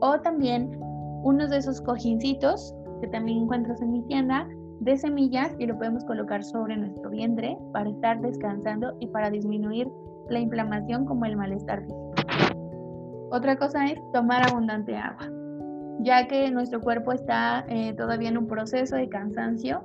O 0.01 0.21
también 0.21 0.79
unos 1.23 1.51
de 1.51 1.59
esos 1.59 1.81
cojincitos 1.81 2.75
que 3.01 3.09
también 3.09 3.39
encuentras 3.45 3.81
en 3.81 3.93
mi 3.93 4.03
tienda, 4.03 4.47
de 4.81 4.97
semillas 4.97 5.55
y 5.59 5.67
lo 5.67 5.77
podemos 5.77 6.05
colocar 6.05 6.43
sobre 6.43 6.77
nuestro 6.77 7.11
vientre 7.11 7.57
para 7.73 7.91
estar 7.91 8.21
descansando 8.21 8.97
y 8.99 9.07
para 9.09 9.31
disminuir 9.31 9.89
la 10.29 10.41
inflamación 10.41 11.05
como 11.05 11.25
el 11.27 11.37
malestar 11.37 11.83
físico. 11.83 12.15
Otra 13.31 13.57
cosa 13.57 13.87
es 13.87 13.99
tomar 14.13 14.49
abundante 14.49 14.97
agua, 14.97 15.31
ya 16.01 16.27
que 16.27 16.51
nuestro 16.51 16.81
cuerpo 16.81 17.13
está 17.13 17.65
eh, 17.69 17.93
todavía 17.95 18.31
en 18.31 18.39
un 18.39 18.47
proceso 18.47 18.97
de 18.97 19.09
cansancio 19.09 19.85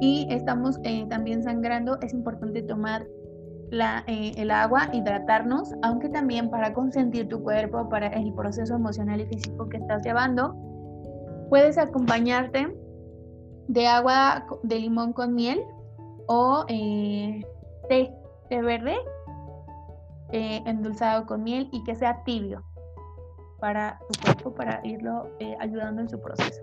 y 0.00 0.26
estamos 0.30 0.78
eh, 0.84 1.06
también 1.08 1.42
sangrando, 1.42 1.98
es 2.00 2.14
importante 2.14 2.62
tomar 2.62 3.06
la, 3.70 4.04
eh, 4.06 4.32
el 4.36 4.50
agua, 4.50 4.88
hidratarnos, 4.92 5.74
aunque 5.82 6.08
también 6.08 6.50
para 6.50 6.72
consentir 6.72 7.28
tu 7.28 7.42
cuerpo, 7.42 7.88
para 7.88 8.06
el 8.08 8.32
proceso 8.34 8.74
emocional 8.74 9.20
y 9.20 9.26
físico 9.26 9.68
que 9.68 9.78
estás 9.78 10.02
llevando, 10.04 10.54
puedes 11.48 11.76
acompañarte 11.76 12.74
de 13.68 13.86
agua 13.86 14.46
de 14.62 14.78
limón 14.78 15.12
con 15.12 15.34
miel 15.34 15.64
o 16.26 16.64
eh, 16.68 17.44
té, 17.88 18.12
té 18.48 18.62
verde 18.62 18.96
eh, 20.32 20.62
endulzado 20.66 21.26
con 21.26 21.42
miel 21.42 21.68
y 21.72 21.82
que 21.84 21.94
sea 21.94 22.22
tibio 22.24 22.62
para 23.60 23.98
tu 24.08 24.20
cuerpo, 24.22 24.54
para 24.54 24.80
irlo 24.84 25.28
eh, 25.38 25.56
ayudando 25.60 26.02
en 26.02 26.08
su 26.08 26.20
proceso. 26.20 26.60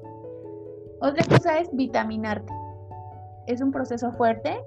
Otra 1.01 1.25
cosa 1.29 1.59
es 1.59 1.69
vitaminarte. 1.73 2.53
Es 3.47 3.61
un 3.61 3.71
proceso 3.71 4.11
fuerte, 4.11 4.61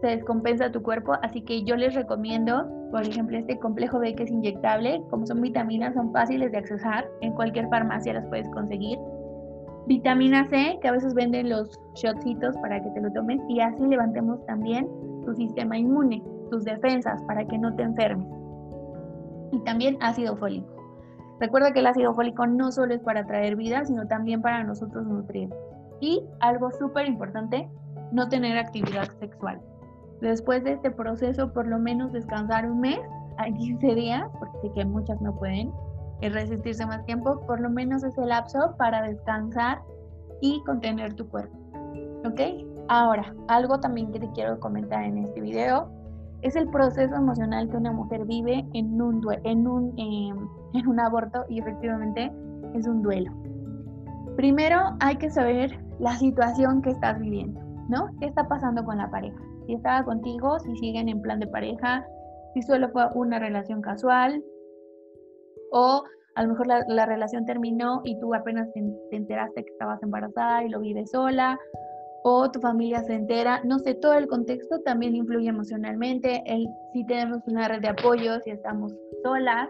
se 0.00 0.06
descompensa 0.08 0.72
tu 0.72 0.82
cuerpo, 0.82 1.12
así 1.22 1.42
que 1.42 1.62
yo 1.64 1.76
les 1.76 1.94
recomiendo, 1.94 2.66
por 2.90 3.02
ejemplo, 3.02 3.36
este 3.36 3.58
complejo 3.58 3.98
B 3.98 4.14
que 4.14 4.22
es 4.22 4.30
inyectable, 4.30 5.02
como 5.10 5.26
son 5.26 5.42
vitaminas, 5.42 5.94
son 5.94 6.10
fáciles 6.12 6.52
de 6.52 6.58
accesar, 6.58 7.06
en 7.20 7.34
cualquier 7.34 7.68
farmacia 7.68 8.14
las 8.14 8.26
puedes 8.28 8.48
conseguir. 8.50 8.98
Vitamina 9.86 10.48
C, 10.48 10.78
que 10.80 10.88
a 10.88 10.92
veces 10.92 11.12
venden 11.14 11.50
los 11.50 11.78
shotcitos 11.94 12.56
para 12.58 12.82
que 12.82 12.90
te 12.90 13.02
lo 13.02 13.12
tomes 13.12 13.40
y 13.48 13.60
así 13.60 13.86
levantemos 13.86 14.44
también 14.46 14.88
tu 15.26 15.34
sistema 15.34 15.76
inmune, 15.76 16.22
tus 16.50 16.64
defensas 16.64 17.22
para 17.24 17.44
que 17.46 17.58
no 17.58 17.74
te 17.74 17.82
enfermes. 17.82 18.26
Y 19.52 19.58
también 19.60 19.98
ácido 20.00 20.36
fólico. 20.36 20.74
Recuerda 21.38 21.72
que 21.72 21.80
el 21.80 21.86
ácido 21.86 22.14
fólico 22.14 22.46
no 22.46 22.72
solo 22.72 22.94
es 22.94 23.02
para 23.02 23.26
traer 23.26 23.56
vida, 23.56 23.84
sino 23.84 24.06
también 24.06 24.40
para 24.40 24.64
nosotros 24.64 25.06
nutrir. 25.06 25.50
Y 26.00 26.22
algo 26.40 26.70
súper 26.72 27.06
importante, 27.06 27.68
no 28.10 28.28
tener 28.28 28.56
actividad 28.56 29.10
sexual. 29.18 29.60
Después 30.22 30.64
de 30.64 30.72
este 30.72 30.90
proceso, 30.90 31.52
por 31.52 31.66
lo 31.66 31.78
menos 31.78 32.12
descansar 32.12 32.70
un 32.70 32.80
mes 32.80 33.00
a 33.36 33.44
15 33.52 33.94
días, 33.94 34.24
porque 34.38 34.58
sé 34.62 34.72
que 34.72 34.84
muchas 34.86 35.20
no 35.20 35.36
pueden 35.36 35.70
resistirse 36.22 36.86
más 36.86 37.04
tiempo, 37.04 37.40
por 37.46 37.60
lo 37.60 37.70
menos 37.70 38.02
ese 38.02 38.24
lapso 38.24 38.74
para 38.78 39.02
descansar 39.02 39.82
y 40.40 40.62
contener 40.64 41.14
tu 41.14 41.28
cuerpo. 41.28 41.56
¿Ok? 42.24 42.40
Ahora, 42.88 43.34
algo 43.48 43.80
también 43.80 44.12
que 44.12 44.20
te 44.20 44.30
quiero 44.32 44.58
comentar 44.60 45.04
en 45.04 45.18
este 45.18 45.40
video 45.40 45.90
es 46.42 46.56
el 46.56 46.68
proceso 46.68 47.14
emocional 47.14 47.70
que 47.70 47.76
una 47.76 47.92
mujer 47.92 48.26
vive 48.26 48.66
en 48.74 49.00
un, 49.00 49.22
en 49.44 49.66
un, 49.66 49.94
em, 49.96 50.48
en 50.74 50.86
un 50.86 51.00
aborto 51.00 51.44
y 51.48 51.60
efectivamente 51.60 52.30
es 52.74 52.86
un 52.86 53.02
duelo. 53.02 53.32
Primero 54.36 54.96
hay 55.00 55.16
que 55.16 55.30
saber 55.30 55.78
la 55.98 56.16
situación 56.16 56.82
que 56.82 56.90
estás 56.90 57.18
viviendo, 57.18 57.60
¿no? 57.88 58.10
¿Qué 58.18 58.26
está 58.26 58.48
pasando 58.48 58.84
con 58.84 58.98
la 58.98 59.10
pareja? 59.10 59.38
Si 59.66 59.74
estaba 59.74 60.04
contigo, 60.04 60.58
si 60.58 60.76
siguen 60.76 61.08
en 61.08 61.22
plan 61.22 61.40
de 61.40 61.46
pareja, 61.46 62.04
si 62.52 62.62
solo 62.62 62.88
fue 62.90 63.06
una 63.14 63.38
relación 63.38 63.80
casual 63.80 64.42
o 65.74 66.04
a 66.36 66.42
lo 66.42 66.48
mejor 66.48 66.66
la, 66.66 67.06
relación 67.06 67.44
terminó 67.44 68.00
y 68.04 68.18
tú 68.18 68.34
apenas 68.34 68.72
te, 68.72 68.82
te 69.10 69.16
enteraste 69.16 69.64
que 69.64 69.72
estabas 69.72 70.02
embarazada 70.02 70.64
y 70.64 70.68
lo 70.68 70.80
vives 70.80 71.10
sola 71.10 71.58
o 72.26 72.50
tu 72.50 72.58
familia 72.58 73.02
se 73.04 73.14
entera, 73.14 73.60
no 73.64 73.78
sé, 73.78 73.94
todo 73.94 74.14
el 74.14 74.26
contexto 74.26 74.80
también 74.80 75.14
influye 75.14 75.46
emocionalmente, 75.46 76.42
el, 76.46 76.66
si 76.94 77.04
tenemos 77.04 77.40
una 77.46 77.68
red 77.68 77.82
de 77.82 77.88
apoyo, 77.88 78.40
si 78.40 78.50
estamos 78.50 78.94
solas, 79.22 79.68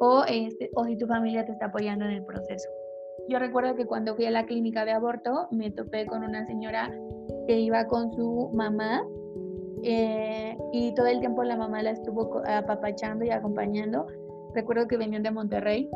o, 0.00 0.24
este, 0.28 0.70
o 0.74 0.84
si 0.84 0.96
tu 0.96 1.06
familia 1.06 1.46
te 1.46 1.52
está 1.52 1.66
apoyando 1.66 2.04
en 2.04 2.12
el 2.12 2.24
proceso. 2.24 2.68
Yo 3.28 3.38
recuerdo 3.38 3.76
que 3.76 3.86
cuando 3.86 4.16
fui 4.16 4.26
a 4.26 4.32
la 4.32 4.44
clínica 4.44 4.84
de 4.84 4.90
aborto, 4.90 5.46
me 5.52 5.70
topé 5.70 6.06
con 6.06 6.24
una 6.24 6.44
señora 6.46 6.92
que 7.46 7.60
iba 7.60 7.86
con 7.86 8.12
su 8.12 8.50
mamá 8.54 9.04
eh, 9.84 10.58
y 10.72 10.92
todo 10.94 11.06
el 11.06 11.20
tiempo 11.20 11.44
la 11.44 11.56
mamá 11.56 11.80
la 11.82 11.90
estuvo 11.90 12.42
apapachando 12.44 13.24
y 13.24 13.30
acompañando. 13.30 14.06
Recuerdo 14.58 14.88
que 14.88 14.96
venían 14.96 15.22
de 15.22 15.30
Monterrey 15.30 15.88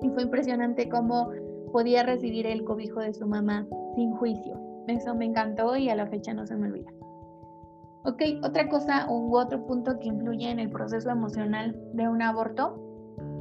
y 0.00 0.08
fue 0.08 0.22
impresionante 0.22 0.88
cómo 0.88 1.28
podía 1.72 2.02
recibir 2.02 2.46
el 2.46 2.64
cobijo 2.64 3.00
de 3.00 3.12
su 3.12 3.26
mamá 3.26 3.66
sin 3.94 4.12
juicio. 4.12 4.58
Eso 4.88 5.14
me 5.14 5.26
encantó 5.26 5.76
y 5.76 5.90
a 5.90 5.94
la 5.94 6.06
fecha 6.06 6.32
no 6.32 6.46
se 6.46 6.56
me 6.56 6.68
olvida. 6.68 6.90
Ok, 8.06 8.22
otra 8.42 8.66
cosa 8.70 9.06
u 9.10 9.36
otro 9.36 9.66
punto 9.66 9.98
que 9.98 10.08
influye 10.08 10.50
en 10.50 10.58
el 10.58 10.70
proceso 10.70 11.10
emocional 11.10 11.78
de 11.92 12.08
un 12.08 12.22
aborto 12.22 12.80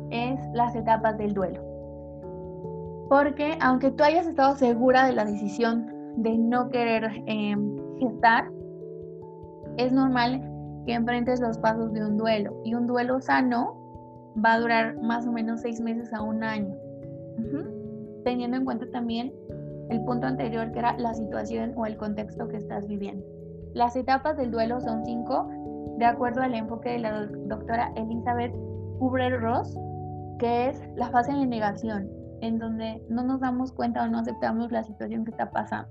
es 0.09 0.37
las 0.53 0.75
etapas 0.75 1.17
del 1.17 1.33
duelo. 1.33 1.61
Porque 3.07 3.57
aunque 3.61 3.91
tú 3.91 4.03
hayas 4.03 4.27
estado 4.27 4.57
segura 4.57 5.05
de 5.05 5.13
la 5.13 5.23
decisión 5.23 5.87
de 6.17 6.37
no 6.37 6.67
querer 6.67 7.09
em, 7.25 7.77
gestar, 7.99 8.51
es 9.77 9.93
normal 9.93 10.41
que 10.85 10.93
enfrentes 10.93 11.39
los 11.39 11.57
pasos 11.57 11.93
de 11.93 12.05
un 12.05 12.17
duelo. 12.17 12.59
Y 12.65 12.75
un 12.75 12.85
duelo 12.85 13.21
sano 13.21 13.79
va 14.43 14.53
a 14.53 14.59
durar 14.59 14.97
más 15.01 15.27
o 15.27 15.31
menos 15.31 15.61
seis 15.61 15.79
meses 15.79 16.13
a 16.13 16.21
un 16.21 16.43
año. 16.43 16.75
Teniendo 18.23 18.57
en 18.57 18.65
cuenta 18.65 18.85
también 18.91 19.33
el 19.89 20.03
punto 20.05 20.27
anterior 20.27 20.71
que 20.71 20.79
era 20.79 20.97
la 20.97 21.13
situación 21.13 21.73
o 21.75 21.85
el 21.85 21.97
contexto 21.97 22.47
que 22.47 22.57
estás 22.57 22.87
viviendo. 22.87 23.25
Las 23.73 23.95
etapas 23.95 24.37
del 24.37 24.51
duelo 24.51 24.79
son 24.79 25.03
cinco, 25.05 25.49
de 25.97 26.05
acuerdo 26.05 26.41
al 26.41 26.53
enfoque 26.53 26.91
de 26.91 26.99
la 26.99 27.25
doctora 27.25 27.91
Elizabeth 27.95 28.53
Kubler-Ross, 28.99 29.77
que 30.39 30.69
es 30.69 30.81
la 30.95 31.09
fase 31.09 31.33
de 31.33 31.45
negación, 31.45 32.09
en 32.41 32.59
donde 32.59 33.01
no 33.09 33.23
nos 33.23 33.41
damos 33.41 33.71
cuenta 33.71 34.03
o 34.03 34.07
no 34.07 34.19
aceptamos 34.19 34.71
la 34.71 34.83
situación 34.83 35.25
que 35.25 35.31
está 35.31 35.51
pasando. 35.51 35.89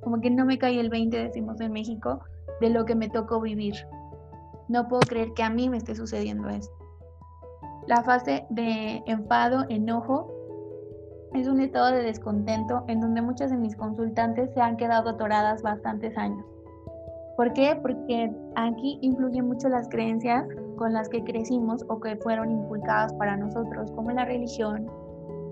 Como 0.00 0.20
que 0.20 0.30
no 0.30 0.46
me 0.46 0.58
cae 0.58 0.80
el 0.80 0.88
20, 0.88 1.16
decimos 1.16 1.60
en 1.60 1.72
México, 1.72 2.20
de 2.60 2.70
lo 2.70 2.84
que 2.84 2.94
me 2.94 3.08
tocó 3.08 3.40
vivir. 3.40 3.74
No 4.68 4.88
puedo 4.88 5.00
creer 5.00 5.32
que 5.34 5.42
a 5.42 5.50
mí 5.50 5.68
me 5.68 5.76
esté 5.76 5.94
sucediendo 5.94 6.48
esto. 6.48 6.79
La 7.86 8.02
fase 8.02 8.46
de 8.50 9.02
enfado, 9.06 9.64
enojo, 9.68 10.32
es 11.34 11.46
un 11.46 11.60
estado 11.60 11.92
de 11.92 12.02
descontento 12.02 12.84
en 12.88 13.00
donde 13.00 13.22
muchas 13.22 13.50
de 13.50 13.56
mis 13.56 13.76
consultantes 13.76 14.50
se 14.52 14.60
han 14.60 14.76
quedado 14.76 15.10
atoradas 15.10 15.62
bastantes 15.62 16.16
años. 16.18 16.44
¿Por 17.36 17.52
qué? 17.52 17.78
Porque 17.80 18.30
aquí 18.56 18.98
influyen 19.00 19.46
mucho 19.46 19.68
las 19.68 19.88
creencias 19.88 20.46
con 20.76 20.92
las 20.92 21.08
que 21.08 21.22
crecimos 21.24 21.84
o 21.88 22.00
que 22.00 22.16
fueron 22.16 22.50
inculcadas 22.50 23.14
para 23.14 23.36
nosotros, 23.36 23.90
como 23.92 24.10
la 24.10 24.24
religión, 24.24 24.90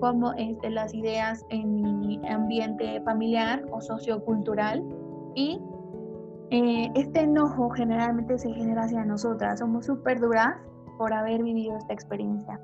como 0.00 0.32
este, 0.34 0.70
las 0.70 0.92
ideas 0.92 1.44
en 1.50 2.00
mi 2.00 2.20
ambiente 2.28 3.00
familiar 3.02 3.64
o 3.70 3.80
sociocultural. 3.80 4.84
Y 5.34 5.62
eh, 6.50 6.90
este 6.94 7.20
enojo 7.20 7.70
generalmente 7.70 8.38
se 8.38 8.52
genera 8.52 8.82
hacia 8.82 9.04
nosotras. 9.04 9.60
Somos 9.60 9.86
súper 9.86 10.20
duras 10.20 10.56
por 10.98 11.14
haber 11.14 11.42
vivido 11.42 11.76
esta 11.78 11.94
experiencia. 11.94 12.60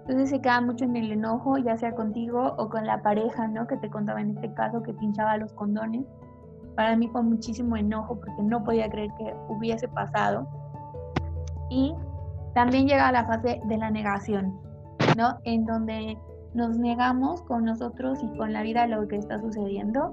Entonces 0.00 0.30
se 0.30 0.40
queda 0.40 0.60
mucho 0.60 0.84
en 0.84 0.96
el 0.96 1.12
enojo, 1.12 1.56
ya 1.58 1.76
sea 1.76 1.94
contigo 1.94 2.54
o 2.58 2.68
con 2.68 2.84
la 2.84 3.00
pareja, 3.00 3.46
¿no? 3.46 3.66
Que 3.66 3.76
te 3.76 3.88
contaba 3.88 4.20
en 4.20 4.30
este 4.30 4.52
caso 4.54 4.82
que 4.82 4.92
pinchaba 4.92 5.36
los 5.36 5.52
condones. 5.52 6.04
Para 6.74 6.96
mí 6.96 7.08
fue 7.08 7.22
muchísimo 7.22 7.76
enojo 7.76 8.16
porque 8.18 8.42
no 8.42 8.64
podía 8.64 8.90
creer 8.90 9.10
que 9.16 9.34
hubiese 9.48 9.86
pasado. 9.88 10.48
Y 11.70 11.94
también 12.54 12.88
llega 12.88 13.12
la 13.12 13.24
fase 13.24 13.60
de 13.64 13.76
la 13.76 13.90
negación, 13.90 14.58
¿no? 15.16 15.38
En 15.44 15.64
donde 15.64 16.18
nos 16.54 16.76
negamos 16.76 17.42
con 17.42 17.64
nosotros 17.64 18.20
y 18.22 18.36
con 18.36 18.52
la 18.52 18.62
vida 18.62 18.86
lo 18.88 19.06
que 19.06 19.16
está 19.16 19.38
sucediendo. 19.38 20.12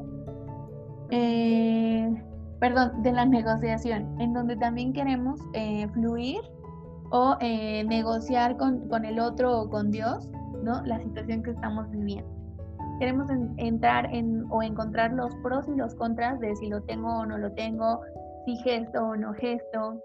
Eh, 1.09 2.23
perdón, 2.59 3.01
de 3.01 3.13
la 3.13 3.25
negociación, 3.37 4.19
en 4.21 4.33
donde 4.33 4.55
también 4.57 4.93
queremos 4.93 5.39
eh, 5.53 5.87
fluir 5.89 6.41
o 7.11 7.37
eh, 7.39 7.83
negociar 7.85 8.57
con, 8.57 8.87
con, 8.89 9.05
el 9.05 9.19
otro 9.19 9.61
o 9.61 9.69
con 9.69 9.91
Dios, 9.91 10.27
¿no? 10.63 10.81
La 10.85 10.99
situación 10.99 11.43
que 11.43 11.51
estamos 11.51 11.89
viviendo. 11.91 12.29
Queremos 12.99 13.29
entrar 13.57 14.13
en 14.13 14.45
o 14.49 14.63
encontrar 14.63 15.13
los 15.13 15.33
pros 15.43 15.67
y 15.67 15.75
los 15.75 15.93
contras 15.95 16.39
de 16.39 16.55
si 16.55 16.67
lo 16.67 16.81
tengo 16.83 17.19
o 17.19 17.25
no 17.25 17.37
lo 17.37 17.51
tengo, 17.53 18.01
si 18.45 18.55
gesto 18.57 19.09
o 19.09 19.15
no 19.15 19.33
gesto. 19.33 20.01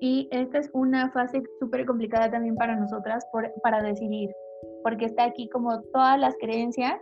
Y 0.00 0.28
esta 0.30 0.58
es 0.58 0.70
una 0.72 1.10
fase 1.10 1.42
súper 1.58 1.86
complicada 1.86 2.30
también 2.30 2.54
para 2.54 2.76
nosotras 2.76 3.26
por, 3.32 3.50
para 3.62 3.82
decidir, 3.82 4.30
porque 4.82 5.06
está 5.06 5.24
aquí 5.24 5.48
como 5.48 5.80
todas 5.92 6.20
las 6.20 6.34
creencias, 6.38 7.00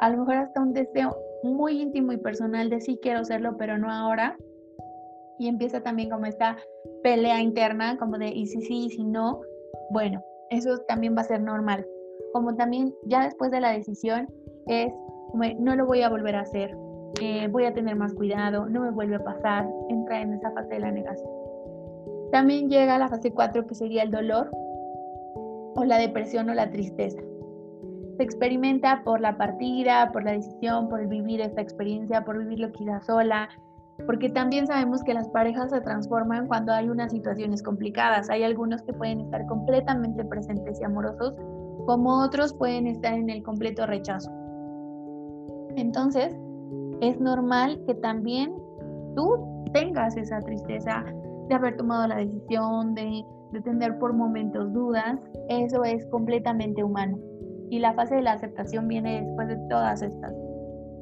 a 0.00 0.10
lo 0.10 0.18
mejor 0.18 0.36
hasta 0.36 0.60
un 0.60 0.72
deseo 0.72 1.16
muy 1.44 1.80
íntimo 1.80 2.12
y 2.12 2.16
personal 2.16 2.68
de 2.68 2.80
sí 2.80 2.98
quiero 3.00 3.24
serlo, 3.24 3.56
pero 3.56 3.78
no 3.78 3.90
ahora, 3.90 4.36
y 5.38 5.48
empieza 5.48 5.80
también 5.80 6.10
como 6.10 6.26
esta 6.26 6.56
pelea 7.02 7.40
interna, 7.40 7.96
como 7.98 8.18
de 8.18 8.28
y 8.28 8.46
si 8.46 8.60
sí, 8.62 8.86
y 8.86 8.90
si 8.90 9.04
no, 9.04 9.40
bueno, 9.90 10.22
eso 10.50 10.78
también 10.88 11.16
va 11.16 11.22
a 11.22 11.24
ser 11.24 11.42
normal. 11.42 11.86
Como 12.32 12.54
también 12.56 12.94
ya 13.06 13.24
después 13.24 13.50
de 13.50 13.60
la 13.60 13.70
decisión 13.70 14.28
es, 14.66 14.92
como, 15.30 15.44
no 15.58 15.76
lo 15.76 15.86
voy 15.86 16.02
a 16.02 16.08
volver 16.08 16.36
a 16.36 16.40
hacer, 16.40 16.76
eh, 17.20 17.48
voy 17.48 17.64
a 17.64 17.74
tener 17.74 17.96
más 17.96 18.12
cuidado, 18.14 18.66
no 18.68 18.80
me 18.80 18.90
vuelve 18.90 19.16
a 19.16 19.24
pasar, 19.24 19.68
entra 19.88 20.20
en 20.20 20.34
esa 20.34 20.50
fase 20.52 20.74
de 20.74 20.80
la 20.80 20.90
negación. 20.90 21.30
También 22.32 22.68
llega 22.68 22.98
la 22.98 23.08
fase 23.08 23.30
4 23.30 23.66
que 23.66 23.74
sería 23.74 24.02
el 24.02 24.10
dolor 24.10 24.50
o 24.52 25.84
la 25.84 25.98
depresión 25.98 26.48
o 26.50 26.54
la 26.54 26.70
tristeza. 26.70 27.20
Se 28.16 28.22
experimenta 28.22 29.02
por 29.04 29.20
la 29.20 29.36
partida, 29.36 30.10
por 30.12 30.24
la 30.24 30.32
decisión, 30.32 30.88
por 30.88 31.06
vivir 31.08 31.40
esta 31.40 31.60
experiencia, 31.60 32.24
por 32.24 32.38
vivirlo 32.38 32.70
quizás 32.72 33.06
sola, 33.06 33.48
porque 34.06 34.28
también 34.28 34.66
sabemos 34.66 35.02
que 35.02 35.14
las 35.14 35.28
parejas 35.28 35.70
se 35.70 35.80
transforman 35.80 36.46
cuando 36.46 36.72
hay 36.72 36.88
unas 36.88 37.12
situaciones 37.12 37.62
complicadas. 37.62 38.28
Hay 38.30 38.42
algunos 38.42 38.82
que 38.82 38.92
pueden 38.92 39.20
estar 39.20 39.46
completamente 39.46 40.24
presentes 40.24 40.80
y 40.80 40.84
amorosos, 40.84 41.34
como 41.86 42.22
otros 42.22 42.54
pueden 42.54 42.86
estar 42.86 43.14
en 43.14 43.30
el 43.30 43.42
completo 43.42 43.86
rechazo. 43.86 44.30
Entonces, 45.76 46.36
es 47.00 47.20
normal 47.20 47.80
que 47.86 47.94
también 47.94 48.54
tú 49.14 49.64
tengas 49.72 50.16
esa 50.16 50.40
tristeza 50.40 51.04
de 51.48 51.54
haber 51.54 51.76
tomado 51.76 52.06
la 52.06 52.16
decisión, 52.16 52.94
de, 52.94 53.24
de 53.52 53.60
tener 53.60 53.98
por 53.98 54.12
momentos 54.12 54.72
dudas. 54.72 55.20
Eso 55.48 55.84
es 55.84 56.06
completamente 56.06 56.82
humano. 56.82 57.18
Y 57.70 57.78
la 57.78 57.92
fase 57.94 58.16
de 58.16 58.22
la 58.22 58.32
aceptación 58.32 58.88
viene 58.88 59.22
después 59.22 59.48
de 59.48 59.56
todas 59.68 60.02
estas 60.02 60.32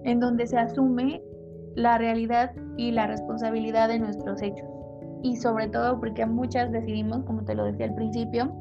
en 0.04 0.20
donde 0.20 0.46
se 0.46 0.58
asume 0.58 1.22
la 1.74 1.98
realidad 1.98 2.52
y 2.76 2.90
la 2.90 3.06
responsabilidad 3.06 3.88
de 3.88 3.98
nuestros 3.98 4.42
hechos. 4.42 4.68
Y 5.22 5.36
sobre 5.36 5.68
todo 5.68 5.98
porque 6.00 6.26
muchas 6.26 6.72
decidimos, 6.72 7.24
como 7.24 7.44
te 7.44 7.54
lo 7.54 7.64
decía 7.64 7.86
al 7.86 7.94
principio, 7.94 8.52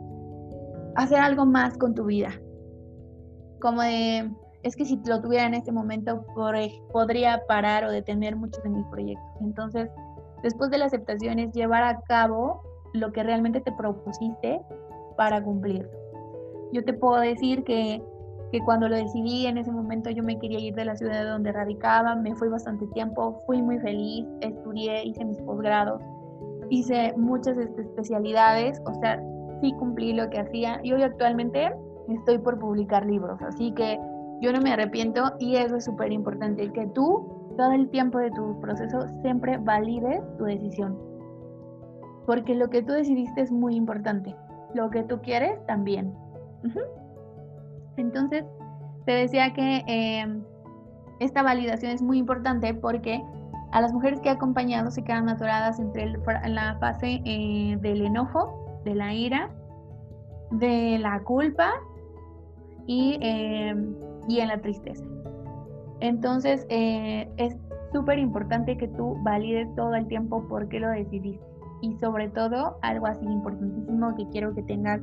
hacer 0.95 1.19
algo 1.19 1.45
más 1.45 1.77
con 1.77 1.95
tu 1.95 2.05
vida. 2.05 2.29
Como 3.59 3.81
de, 3.81 4.29
es 4.63 4.75
que 4.75 4.85
si 4.85 4.99
lo 5.05 5.21
tuviera 5.21 5.45
en 5.45 5.53
este 5.53 5.71
momento 5.71 6.25
podría 6.91 7.43
parar 7.47 7.83
o 7.85 7.91
detener 7.91 8.35
muchos 8.35 8.61
de 8.63 8.69
mis 8.69 8.85
proyectos. 8.87 9.41
Entonces, 9.41 9.89
después 10.43 10.69
de 10.69 10.77
la 10.77 10.85
aceptación 10.85 11.39
es 11.39 11.51
llevar 11.53 11.83
a 11.83 12.01
cabo 12.01 12.61
lo 12.93 13.11
que 13.11 13.23
realmente 13.23 13.61
te 13.61 13.71
propusiste 13.71 14.61
para 15.17 15.43
cumplirlo. 15.43 15.89
Yo 16.73 16.83
te 16.83 16.93
puedo 16.93 17.19
decir 17.19 17.63
que, 17.63 18.03
que 18.51 18.59
cuando 18.61 18.89
lo 18.89 18.95
decidí 18.95 19.45
en 19.47 19.57
ese 19.57 19.71
momento 19.71 20.09
yo 20.09 20.23
me 20.23 20.37
quería 20.37 20.59
ir 20.59 20.75
de 20.75 20.85
la 20.85 20.95
ciudad 20.95 21.25
donde 21.25 21.51
radicaba, 21.51 22.15
me 22.15 22.35
fui 22.35 22.49
bastante 22.49 22.85
tiempo, 22.87 23.41
fui 23.45 23.61
muy 23.61 23.79
feliz, 23.79 24.27
estudié, 24.41 25.05
hice 25.05 25.23
mis 25.23 25.37
posgrados, 25.41 26.01
hice 26.69 27.13
muchas 27.17 27.57
este, 27.57 27.81
especialidades, 27.81 28.81
o 28.85 28.93
sea, 28.95 29.23
sí 29.61 29.73
cumplí 29.79 30.13
lo 30.13 30.29
que 30.29 30.39
hacía 30.39 30.81
y 30.83 30.91
hoy 30.91 31.03
actualmente 31.03 31.71
estoy 32.09 32.39
por 32.39 32.59
publicar 32.59 33.05
libros, 33.05 33.41
así 33.41 33.71
que 33.71 33.97
yo 34.41 34.51
no 34.51 34.59
me 34.59 34.73
arrepiento 34.73 35.33
y 35.39 35.55
eso 35.55 35.77
es 35.77 35.85
súper 35.85 36.11
importante, 36.11 36.71
que 36.73 36.87
tú 36.87 37.53
todo 37.57 37.71
el 37.71 37.89
tiempo 37.89 38.17
de 38.19 38.31
tu 38.31 38.59
proceso 38.59 39.07
siempre 39.21 39.57
valides 39.57 40.21
tu 40.37 40.43
decisión, 40.43 40.97
porque 42.25 42.55
lo 42.55 42.69
que 42.69 42.83
tú 42.83 42.91
decidiste 42.91 43.41
es 43.41 43.51
muy 43.51 43.75
importante, 43.75 44.35
lo 44.73 44.89
que 44.89 45.03
tú 45.03 45.21
quieres 45.21 45.65
también. 45.67 46.13
Entonces, 47.97 48.45
te 49.05 49.13
decía 49.13 49.53
que 49.53 49.83
em, 49.87 50.43
esta 51.19 51.43
validación 51.43 51.91
es 51.91 52.01
muy 52.01 52.17
importante 52.17 52.73
porque 52.73 53.23
a 53.71 53.81
las 53.81 53.93
mujeres 53.93 54.19
que 54.19 54.29
he 54.29 54.31
acompañado 54.31 54.91
se 54.91 55.03
quedan 55.03 55.29
atoradas 55.29 55.79
entre 55.79 56.07
la 56.47 56.77
fase 56.79 57.21
eh, 57.25 57.77
del 57.81 58.05
enojo, 58.05 58.81
de 58.83 58.95
la 58.95 59.13
ira, 59.13 59.49
de 60.51 60.97
la 60.99 61.21
culpa 61.21 61.71
y, 62.85 63.17
em, 63.21 63.95
y 64.27 64.39
en 64.39 64.49
la 64.49 64.61
tristeza. 64.61 65.05
Entonces, 66.01 66.65
eh, 66.69 67.31
es 67.37 67.55
súper 67.93 68.19
importante 68.19 68.77
que 68.77 68.87
tú 68.87 69.17
valides 69.23 69.73
todo 69.75 69.95
el 69.95 70.07
tiempo 70.07 70.47
por 70.47 70.67
qué 70.67 70.79
lo 70.79 70.89
decidiste. 70.89 71.45
Y 71.81 71.93
sobre 71.97 72.29
todo, 72.29 72.77
algo 72.81 73.07
así 73.07 73.25
importantísimo 73.25 74.15
que 74.15 74.27
quiero 74.29 74.53
que 74.53 74.63
tengas 74.63 75.01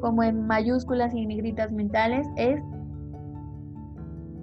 como 0.00 0.22
en 0.22 0.46
mayúsculas 0.46 1.14
y 1.14 1.26
negritas 1.26 1.72
mentales, 1.72 2.26
es 2.36 2.60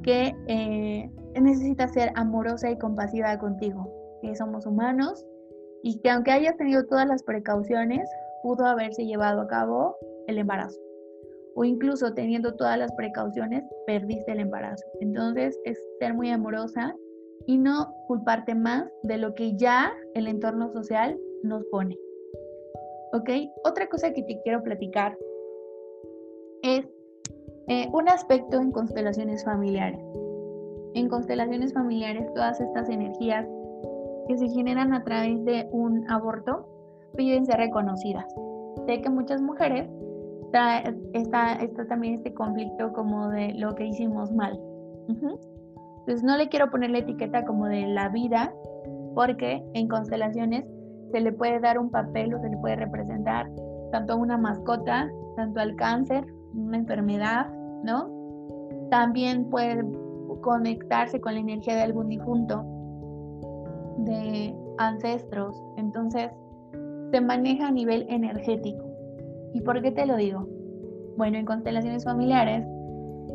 que 0.03 0.35
eh, 0.47 1.09
necesitas 1.39 1.93
ser 1.93 2.11
amorosa 2.15 2.69
y 2.71 2.77
compasiva 2.77 3.37
contigo, 3.37 3.87
que 4.21 4.35
somos 4.35 4.65
humanos 4.65 5.25
y 5.83 5.99
que 5.99 6.09
aunque 6.09 6.31
hayas 6.31 6.57
tenido 6.57 6.85
todas 6.85 7.07
las 7.07 7.23
precauciones, 7.23 8.09
pudo 8.43 8.65
haberse 8.65 9.05
llevado 9.05 9.41
a 9.41 9.47
cabo 9.47 9.95
el 10.27 10.37
embarazo. 10.37 10.79
O 11.55 11.65
incluso 11.65 12.13
teniendo 12.13 12.55
todas 12.55 12.77
las 12.77 12.91
precauciones, 12.93 13.63
perdiste 13.85 14.31
el 14.31 14.39
embarazo. 14.39 14.85
Entonces 15.01 15.59
es 15.65 15.77
ser 15.99 16.13
muy 16.13 16.29
amorosa 16.29 16.95
y 17.45 17.57
no 17.57 17.93
culparte 18.07 18.55
más 18.55 18.87
de 19.03 19.17
lo 19.17 19.33
que 19.33 19.55
ya 19.57 19.91
el 20.13 20.27
entorno 20.27 20.71
social 20.71 21.19
nos 21.43 21.63
pone. 21.65 21.97
¿Ok? 23.13 23.29
Otra 23.65 23.87
cosa 23.89 24.13
que 24.13 24.23
te 24.23 24.39
quiero 24.43 24.63
platicar 24.63 25.17
es 26.63 26.87
eh, 27.67 27.89
un 27.93 28.09
aspecto 28.09 28.59
en 28.59 28.71
constelaciones 28.71 29.43
familiares. 29.43 29.99
En 30.93 31.07
constelaciones 31.07 31.73
familiares, 31.73 32.31
todas 32.33 32.59
estas 32.59 32.89
energías 32.89 33.47
que 34.27 34.37
se 34.37 34.49
generan 34.49 34.93
a 34.93 35.03
través 35.03 35.43
de 35.45 35.67
un 35.71 36.09
aborto 36.09 36.67
piden 37.15 37.45
ser 37.45 37.57
reconocidas. 37.57 38.25
Sé 38.85 39.01
que 39.01 39.09
muchas 39.09 39.41
mujeres 39.41 39.89
está, 41.13 41.57
está, 41.59 41.87
también 41.87 42.15
este 42.15 42.33
conflicto 42.33 42.91
como 42.93 43.29
de 43.29 43.53
lo 43.53 43.75
que 43.75 43.85
hicimos 43.85 44.31
mal. 44.31 44.59
Entonces 45.07 46.23
no 46.23 46.37
le 46.37 46.49
quiero 46.49 46.69
poner 46.69 46.89
la 46.89 46.99
etiqueta 46.99 47.45
como 47.45 47.67
de 47.67 47.87
la 47.87 48.09
vida, 48.09 48.53
porque 49.13 49.63
en 49.73 49.87
constelaciones 49.87 50.65
se 51.11 51.19
le 51.19 51.31
puede 51.31 51.59
dar 51.59 51.77
un 51.77 51.89
papel 51.89 52.33
o 52.33 52.39
se 52.39 52.49
le 52.49 52.57
puede 52.57 52.77
representar 52.77 53.49
tanto 53.91 54.13
a 54.13 54.15
una 54.15 54.37
mascota, 54.37 55.09
tanto 55.35 55.59
al 55.59 55.75
cáncer, 55.75 56.25
una 56.53 56.77
enfermedad, 56.77 57.49
¿no? 57.83 58.09
También 58.89 59.49
puede 59.49 59.85
conectarse 60.41 61.19
con 61.19 61.33
la 61.33 61.39
energía 61.39 61.75
de 61.75 61.81
algún 61.81 62.09
difunto, 62.09 62.63
de 63.99 64.55
ancestros. 64.77 65.55
Entonces, 65.77 66.31
se 67.11 67.21
maneja 67.21 67.67
a 67.67 67.71
nivel 67.71 68.05
energético. 68.09 68.85
¿Y 69.53 69.61
por 69.61 69.81
qué 69.81 69.91
te 69.91 70.05
lo 70.05 70.15
digo? 70.15 70.47
Bueno, 71.17 71.37
en 71.37 71.45
constelaciones 71.45 72.05
familiares, 72.05 72.65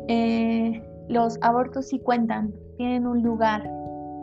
eh, 0.07 0.81
los 1.09 1.37
abortos 1.41 1.87
sí 1.87 1.99
cuentan, 1.99 2.53
tienen 2.77 3.05
un 3.07 3.21
lugar 3.21 3.69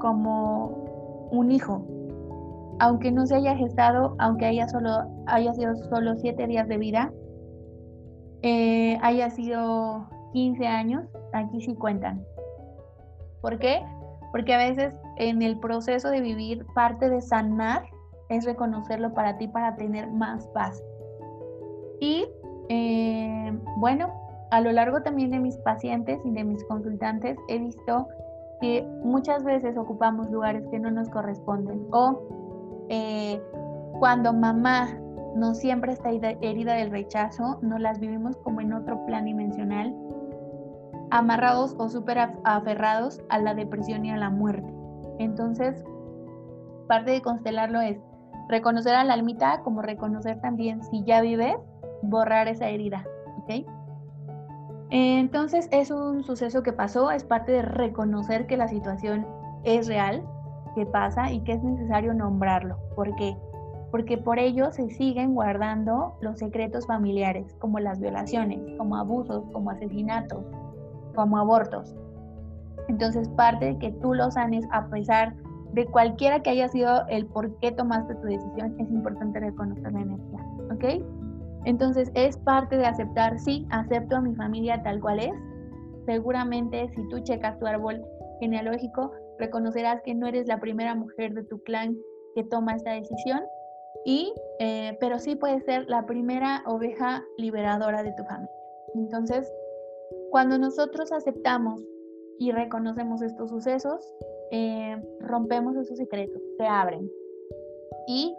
como 0.00 1.28
un 1.30 1.50
hijo. 1.50 1.86
Aunque 2.80 3.12
no 3.12 3.26
se 3.26 3.36
haya 3.36 3.56
gestado, 3.56 4.16
aunque 4.18 4.46
haya, 4.46 4.68
solo, 4.68 4.90
haya 5.26 5.54
sido 5.54 5.76
solo 5.76 6.16
siete 6.16 6.46
días 6.46 6.68
de 6.68 6.78
vida, 6.78 7.12
eh, 8.46 8.98
haya 9.00 9.30
sido 9.30 10.06
15 10.34 10.66
años, 10.66 11.04
aquí 11.32 11.62
sí 11.62 11.74
cuentan. 11.74 12.22
¿Por 13.40 13.58
qué? 13.58 13.82
Porque 14.32 14.52
a 14.52 14.58
veces 14.58 14.94
en 15.16 15.40
el 15.40 15.58
proceso 15.58 16.10
de 16.10 16.20
vivir, 16.20 16.66
parte 16.74 17.08
de 17.08 17.22
sanar 17.22 17.84
es 18.28 18.44
reconocerlo 18.44 19.14
para 19.14 19.38
ti 19.38 19.48
para 19.48 19.76
tener 19.76 20.10
más 20.10 20.46
paz. 20.48 20.82
Y 22.00 22.26
eh, 22.68 23.58
bueno, 23.78 24.12
a 24.50 24.60
lo 24.60 24.72
largo 24.72 25.00
también 25.00 25.30
de 25.30 25.38
mis 25.38 25.56
pacientes 25.58 26.20
y 26.22 26.30
de 26.30 26.44
mis 26.44 26.62
consultantes 26.64 27.38
he 27.48 27.58
visto 27.58 28.08
que 28.60 28.86
muchas 29.02 29.42
veces 29.42 29.78
ocupamos 29.78 30.30
lugares 30.30 30.66
que 30.70 30.78
no 30.78 30.90
nos 30.90 31.08
corresponden 31.08 31.86
o 31.92 32.20
eh, 32.90 33.42
cuando 34.00 34.34
mamá 34.34 34.98
no 35.34 35.54
siempre 35.54 35.92
está 35.92 36.10
herida 36.10 36.74
del 36.74 36.90
rechazo, 36.90 37.58
no 37.62 37.78
las 37.78 37.98
vivimos 37.98 38.36
como 38.38 38.60
en 38.60 38.72
otro 38.72 39.04
plan 39.06 39.24
dimensional, 39.24 39.94
amarrados 41.10 41.74
o 41.78 41.88
súper 41.88 42.18
aferrados 42.44 43.20
a 43.28 43.38
la 43.38 43.54
depresión 43.54 44.04
y 44.04 44.10
a 44.10 44.16
la 44.16 44.30
muerte. 44.30 44.72
Entonces, 45.18 45.84
parte 46.88 47.12
de 47.12 47.22
constelarlo 47.22 47.80
es 47.80 47.98
reconocer 48.48 48.94
a 48.94 49.04
la 49.04 49.14
almita 49.14 49.62
como 49.62 49.82
reconocer 49.82 50.40
también 50.40 50.82
si 50.84 51.02
ya 51.04 51.20
vives, 51.20 51.56
borrar 52.02 52.48
esa 52.48 52.68
herida, 52.68 53.04
¿ok? 53.42 53.66
Entonces 54.90 55.68
es 55.72 55.90
un 55.90 56.22
suceso 56.22 56.62
que 56.62 56.72
pasó, 56.72 57.10
es 57.10 57.24
parte 57.24 57.52
de 57.52 57.62
reconocer 57.62 58.46
que 58.46 58.56
la 58.56 58.68
situación 58.68 59.26
es 59.64 59.88
real, 59.88 60.22
que 60.74 60.86
pasa 60.86 61.32
y 61.32 61.40
que 61.40 61.52
es 61.52 61.62
necesario 61.62 62.14
nombrarlo. 62.14 62.78
¿Por 62.94 63.14
qué? 63.16 63.36
Porque 63.94 64.18
por 64.18 64.40
ello 64.40 64.72
se 64.72 64.90
siguen 64.90 65.36
guardando 65.36 66.16
los 66.20 66.40
secretos 66.40 66.84
familiares, 66.84 67.54
como 67.60 67.78
las 67.78 68.00
violaciones, 68.00 68.58
como 68.76 68.96
abusos, 68.96 69.44
como 69.52 69.70
asesinatos, 69.70 70.44
como 71.14 71.38
abortos. 71.38 71.94
Entonces, 72.88 73.28
parte 73.36 73.66
de 73.66 73.78
que 73.78 73.92
tú 74.02 74.12
lo 74.14 74.32
sanes 74.32 74.66
a 74.72 74.88
pesar 74.88 75.36
de 75.74 75.86
cualquiera 75.86 76.40
que 76.40 76.50
haya 76.50 76.66
sido 76.66 77.06
el 77.06 77.26
por 77.26 77.56
qué 77.60 77.70
tomaste 77.70 78.16
tu 78.16 78.22
decisión, 78.22 78.74
es 78.80 78.90
importante 78.90 79.38
reconocer 79.38 79.92
la 79.92 80.00
energía, 80.00 80.40
¿ok? 80.72 81.04
Entonces, 81.64 82.10
es 82.14 82.36
parte 82.38 82.76
de 82.76 82.86
aceptar, 82.86 83.38
sí, 83.38 83.64
acepto 83.70 84.16
a 84.16 84.20
mi 84.20 84.34
familia 84.34 84.82
tal 84.82 85.00
cual 85.00 85.20
es. 85.20 85.34
Seguramente, 86.04 86.90
si 86.96 87.08
tú 87.10 87.20
checas 87.20 87.60
tu 87.60 87.66
árbol 87.68 88.04
genealógico, 88.40 89.12
reconocerás 89.38 90.02
que 90.02 90.16
no 90.16 90.26
eres 90.26 90.48
la 90.48 90.58
primera 90.58 90.96
mujer 90.96 91.32
de 91.32 91.44
tu 91.44 91.62
clan 91.62 91.96
que 92.34 92.42
toma 92.42 92.74
esta 92.74 92.90
decisión 92.90 93.40
y, 94.04 94.32
eh, 94.58 94.96
pero 95.00 95.18
sí 95.18 95.36
puede 95.36 95.60
ser 95.60 95.88
la 95.88 96.06
primera 96.06 96.62
oveja 96.66 97.24
liberadora 97.38 98.02
de 98.02 98.12
tu 98.12 98.24
familia. 98.24 98.50
Entonces, 98.94 99.50
cuando 100.30 100.58
nosotros 100.58 101.12
aceptamos 101.12 101.82
y 102.38 102.52
reconocemos 102.52 103.22
estos 103.22 103.50
sucesos, 103.50 104.14
eh, 104.50 104.96
rompemos 105.20 105.76
esos 105.76 105.96
secretos, 105.96 106.40
se 106.58 106.66
abren. 106.66 107.10
Y 108.06 108.36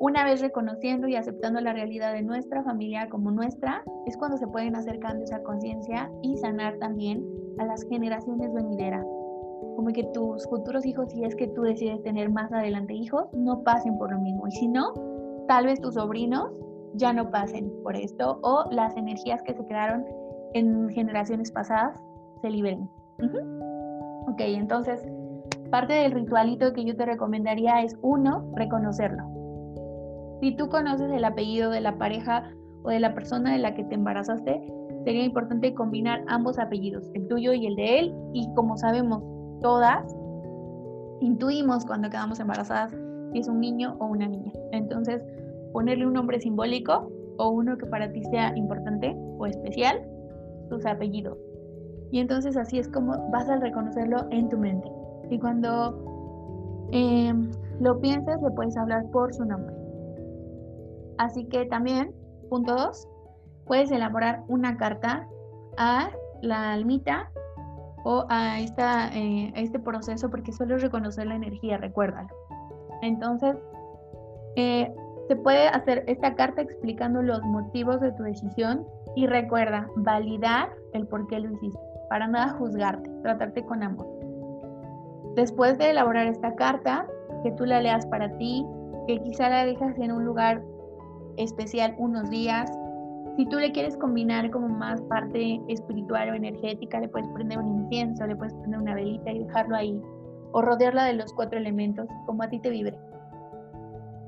una 0.00 0.24
vez 0.24 0.40
reconociendo 0.40 1.08
y 1.08 1.16
aceptando 1.16 1.60
la 1.60 1.72
realidad 1.72 2.12
de 2.12 2.22
nuestra 2.22 2.62
familia 2.62 3.08
como 3.08 3.30
nuestra, 3.30 3.82
es 4.06 4.16
cuando 4.16 4.36
se 4.36 4.46
pueden 4.46 4.76
hacer 4.76 4.98
cambios 4.98 5.32
a 5.32 5.42
conciencia 5.42 6.10
y 6.22 6.36
sanar 6.36 6.78
también 6.78 7.24
a 7.58 7.64
las 7.64 7.82
generaciones 7.84 8.52
venideras 8.52 9.06
como 9.76 9.92
que 9.92 10.04
tus 10.14 10.44
futuros 10.48 10.84
hijos, 10.86 11.12
si 11.12 11.22
es 11.24 11.36
que 11.36 11.48
tú 11.48 11.62
decides 11.62 12.02
tener 12.02 12.30
más 12.30 12.50
adelante 12.52 12.94
hijos, 12.94 13.28
no 13.34 13.62
pasen 13.62 13.96
por 13.98 14.10
lo 14.10 14.18
mismo. 14.18 14.48
Y 14.48 14.52
si 14.52 14.68
no, 14.68 14.92
tal 15.46 15.66
vez 15.66 15.80
tus 15.80 15.94
sobrinos 15.94 16.50
ya 16.94 17.12
no 17.12 17.30
pasen 17.30 17.70
por 17.82 17.94
esto 17.94 18.38
o 18.42 18.64
las 18.70 18.96
energías 18.96 19.42
que 19.42 19.54
se 19.54 19.64
crearon 19.66 20.04
en 20.54 20.88
generaciones 20.88 21.52
pasadas 21.52 21.94
se 22.40 22.50
liberen. 22.50 22.88
¿Ok? 23.18 23.34
Ok, 24.28 24.40
entonces 24.40 25.06
parte 25.70 25.92
del 25.92 26.12
ritualito 26.12 26.72
que 26.72 26.84
yo 26.84 26.96
te 26.96 27.04
recomendaría 27.04 27.82
es 27.82 27.96
uno, 28.02 28.50
reconocerlo. 28.54 29.24
Si 30.40 30.56
tú 30.56 30.68
conoces 30.68 31.10
el 31.10 31.24
apellido 31.24 31.70
de 31.70 31.80
la 31.80 31.98
pareja 31.98 32.50
o 32.82 32.90
de 32.90 33.00
la 33.00 33.14
persona 33.14 33.52
de 33.52 33.58
la 33.58 33.74
que 33.74 33.84
te 33.84 33.94
embarazaste, 33.94 34.62
sería 35.04 35.24
importante 35.24 35.74
combinar 35.74 36.24
ambos 36.28 36.58
apellidos, 36.58 37.10
el 37.14 37.28
tuyo 37.28 37.52
y 37.52 37.66
el 37.66 37.76
de 37.76 37.98
él. 38.00 38.14
Y 38.32 38.52
como 38.54 38.76
sabemos 38.76 39.22
todas, 39.60 40.14
intuimos 41.20 41.84
cuando 41.84 42.10
quedamos 42.10 42.40
embarazadas 42.40 42.92
si 43.32 43.38
es 43.38 43.48
un 43.48 43.60
niño 43.60 43.96
o 43.98 44.06
una 44.06 44.28
niña. 44.28 44.52
Entonces, 44.72 45.22
ponerle 45.72 46.06
un 46.06 46.12
nombre 46.12 46.40
simbólico 46.40 47.10
o 47.38 47.50
uno 47.50 47.76
que 47.76 47.86
para 47.86 48.10
ti 48.10 48.22
sea 48.24 48.56
importante 48.56 49.14
o 49.38 49.46
especial, 49.46 50.02
tus 50.68 50.86
apellidos. 50.86 51.38
Y 52.10 52.20
entonces 52.20 52.56
así 52.56 52.78
es 52.78 52.88
como 52.88 53.30
vas 53.30 53.48
a 53.48 53.56
reconocerlo 53.56 54.26
en 54.30 54.48
tu 54.48 54.56
mente. 54.58 54.90
Y 55.30 55.38
cuando 55.38 56.88
em, 56.92 57.50
lo 57.80 58.00
pienses, 58.00 58.40
le 58.40 58.50
puedes 58.52 58.76
hablar 58.76 59.10
por 59.10 59.34
su 59.34 59.44
nombre. 59.44 59.74
Así 61.18 61.44
que 61.46 61.66
también, 61.66 62.14
punto 62.48 62.74
dos, 62.74 63.08
puedes 63.66 63.90
elaborar 63.90 64.44
una 64.48 64.76
carta 64.76 65.28
a 65.76 66.10
la 66.42 66.72
almita 66.72 67.30
o 68.08 68.24
eh, 68.30 69.52
a 69.52 69.60
este 69.60 69.78
proceso 69.80 70.30
porque 70.30 70.52
solo 70.52 70.78
reconocer 70.78 71.26
la 71.26 71.34
energía, 71.34 71.76
recuérdalo. 71.76 72.28
Entonces, 73.02 73.56
eh, 74.54 74.94
se 75.26 75.34
puede 75.34 75.66
hacer 75.66 76.04
esta 76.06 76.36
carta 76.36 76.62
explicando 76.62 77.20
los 77.20 77.42
motivos 77.42 78.00
de 78.00 78.12
tu 78.12 78.22
decisión 78.22 78.86
y 79.16 79.26
recuerda 79.26 79.88
validar 79.96 80.70
el 80.92 81.08
por 81.08 81.26
qué 81.26 81.40
lo 81.40 81.50
hiciste, 81.50 81.80
para 82.08 82.28
nada 82.28 82.50
juzgarte, 82.50 83.10
tratarte 83.22 83.64
con 83.64 83.82
amor. 83.82 84.06
Después 85.34 85.76
de 85.76 85.90
elaborar 85.90 86.28
esta 86.28 86.54
carta, 86.54 87.08
que 87.42 87.50
tú 87.50 87.64
la 87.66 87.80
leas 87.80 88.06
para 88.06 88.38
ti, 88.38 88.64
que 89.08 89.20
quizá 89.20 89.48
la 89.48 89.64
dejas 89.64 89.98
en 89.98 90.12
un 90.12 90.24
lugar 90.24 90.62
especial 91.38 91.96
unos 91.98 92.30
días. 92.30 92.70
Si 93.36 93.46
tú 93.46 93.58
le 93.58 93.72
quieres 93.72 93.96
combinar 93.96 94.50
como 94.50 94.68
más 94.68 95.00
parte 95.02 95.60
espiritual 95.68 96.30
o 96.30 96.34
energética, 96.34 97.00
le 97.00 97.08
puedes 97.08 97.28
prender 97.28 97.58
un 97.58 97.82
incienso, 97.82 98.26
le 98.26 98.36
puedes 98.36 98.54
prender 98.54 98.80
una 98.80 98.94
velita 98.94 99.30
y 99.30 99.40
dejarlo 99.40 99.76
ahí, 99.76 100.00
o 100.52 100.62
rodearla 100.62 101.04
de 101.04 101.14
los 101.14 101.32
cuatro 101.34 101.58
elementos, 101.58 102.06
como 102.24 102.42
a 102.42 102.48
ti 102.48 102.58
te 102.60 102.70
vibre. 102.70 102.98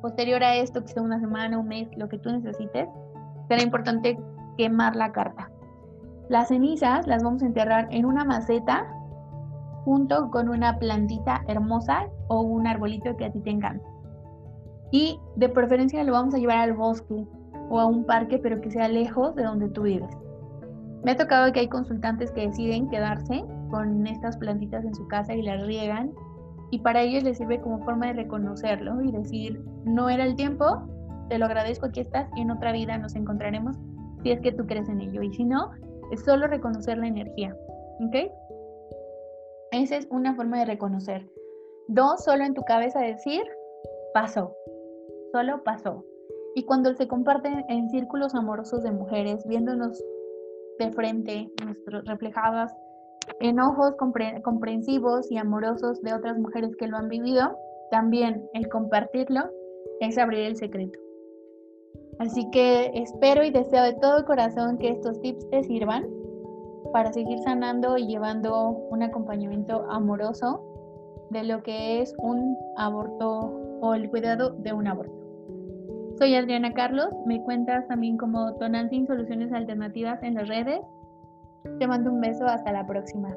Posterior 0.02 0.42
a 0.44 0.56
esto, 0.56 0.82
que 0.82 0.88
sea 0.88 1.02
una 1.02 1.20
semana, 1.20 1.58
un 1.58 1.68
mes, 1.68 1.88
lo 1.96 2.08
que 2.08 2.18
tú 2.18 2.30
necesites, 2.30 2.88
será 3.48 3.62
importante 3.62 4.18
quemar 4.56 4.94
la 4.94 5.12
carta. 5.12 5.50
Las 6.28 6.48
cenizas 6.48 7.06
las 7.06 7.22
vamos 7.22 7.42
a 7.42 7.46
enterrar 7.46 7.88
en 7.90 8.04
una 8.04 8.24
maceta 8.24 8.87
junto 9.84 10.30
con 10.30 10.50
una 10.50 10.78
plantita 10.78 11.42
hermosa 11.48 12.08
o 12.28 12.42
un 12.42 12.66
arbolito 12.66 13.16
que 13.16 13.24
a 13.24 13.32
ti 13.32 13.40
te 13.40 13.50
encante. 13.50 13.84
Y 14.90 15.18
de 15.37 15.48
preferencia 15.48 16.04
lo 16.04 16.12
vamos 16.12 16.34
a 16.34 16.38
llevar 16.38 16.58
al 16.58 16.74
bosque 16.74 17.26
o 17.68 17.78
a 17.81 17.87
un 17.87 18.04
parque, 18.04 18.38
pero 18.38 18.61
que 18.61 18.70
sea 18.70 18.88
lejos 18.88 19.35
de 19.35 19.44
donde 19.44 19.68
tú 19.68 19.83
vives. 19.83 20.14
Me 21.04 21.12
ha 21.12 21.16
tocado 21.16 21.52
que 21.52 21.61
hay 21.61 21.68
consultantes 21.68 22.33
que 22.33 22.48
deciden 22.48 22.88
quedarse 22.88 23.44
con 23.70 24.07
estas 24.07 24.37
plantitas 24.37 24.85
en 24.85 24.94
su 24.94 25.07
casa 25.09 25.35
y 25.35 25.42
las 25.42 25.64
riegan 25.66 26.12
y 26.70 26.81
para 26.81 27.02
ellos 27.02 27.22
les 27.22 27.38
sirve 27.38 27.61
como 27.61 27.85
forma 27.85 28.09
de 28.09 28.14
reconocerlo 28.14 29.00
y 29.02 29.12
decir, 29.12 29.62
no 29.85 30.09
era 30.11 30.24
el 30.24 30.35
tiempo, 30.35 30.64
te 31.28 31.38
lo 31.38 31.46
agradezco, 31.46 31.87
aquí 31.87 32.00
estás 32.00 32.28
y 32.37 32.42
en 32.42 32.50
otra 32.50 32.72
vida 32.72 32.98
nos 32.98 33.14
encontraremos 33.14 33.76
si 34.22 34.33
es 34.33 34.40
que 34.40 34.52
tú 34.52 34.66
crees 34.66 34.88
en 34.88 35.00
ello 35.00 35.22
y 35.22 35.33
si 35.33 35.44
no, 35.44 35.70
es 36.11 36.24
solo 36.24 36.46
reconocer 36.46 36.98
la 36.98 37.07
energía, 37.07 37.57
¿ok? 38.00 38.31
Esa 39.72 39.96
es 39.96 40.09
una 40.11 40.35
forma 40.35 40.59
de 40.59 40.64
reconocer. 40.64 41.26
Dos, 41.88 42.24
solo 42.24 42.44
en 42.44 42.54
tu 42.54 42.62
cabeza 42.62 43.00
decir, 43.00 43.42
pasó, 44.12 44.54
solo 45.33 45.62
pasó. 45.62 46.04
Y 46.54 46.64
cuando 46.64 46.94
se 46.94 47.06
comparten 47.06 47.64
en 47.68 47.88
círculos 47.90 48.34
amorosos 48.34 48.82
de 48.82 48.90
mujeres, 48.90 49.46
viéndonos 49.46 50.02
de 50.78 50.90
frente, 50.92 51.52
nuestros 51.64 52.04
reflejadas 52.04 52.72
enojos 53.40 53.94
comprensivos 53.96 55.30
y 55.30 55.37
amorosos 55.37 56.00
de 56.02 56.14
otras 56.14 56.38
mujeres 56.38 56.74
que 56.76 56.87
lo 56.87 56.96
han 56.96 57.08
vivido, 57.08 57.56
también 57.90 58.48
el 58.54 58.68
compartirlo 58.68 59.50
es 60.00 60.18
abrir 60.18 60.40
el 60.40 60.56
secreto. 60.56 60.98
Así 62.18 62.50
que 62.50 62.90
espero 62.94 63.44
y 63.44 63.50
deseo 63.50 63.84
de 63.84 63.94
todo 63.94 64.24
corazón 64.24 64.78
que 64.78 64.90
estos 64.90 65.20
tips 65.20 65.48
te 65.50 65.62
sirvan 65.62 66.06
para 66.92 67.12
seguir 67.12 67.38
sanando 67.40 67.96
y 67.96 68.06
llevando 68.06 68.70
un 68.90 69.02
acompañamiento 69.02 69.84
amoroso 69.90 70.64
de 71.30 71.44
lo 71.44 71.62
que 71.62 72.00
es 72.00 72.14
un 72.18 72.56
aborto 72.76 73.52
o 73.80 73.94
el 73.94 74.11
cuidado 74.11 74.50
de 74.50 74.72
un 74.72 74.88
aborto. 74.88 75.17
Soy 76.18 76.35
Adriana 76.35 76.72
Carlos, 76.72 77.14
me 77.26 77.40
cuentas 77.42 77.87
también 77.87 78.16
como 78.16 78.52
Tonantin 78.57 79.07
Soluciones 79.07 79.52
Alternativas 79.52 80.20
en 80.24 80.35
las 80.35 80.48
redes. 80.48 80.81
Te 81.78 81.87
mando 81.87 82.11
un 82.11 82.20
beso, 82.20 82.44
hasta 82.44 82.72
la 82.72 82.85
próxima. 82.85 83.28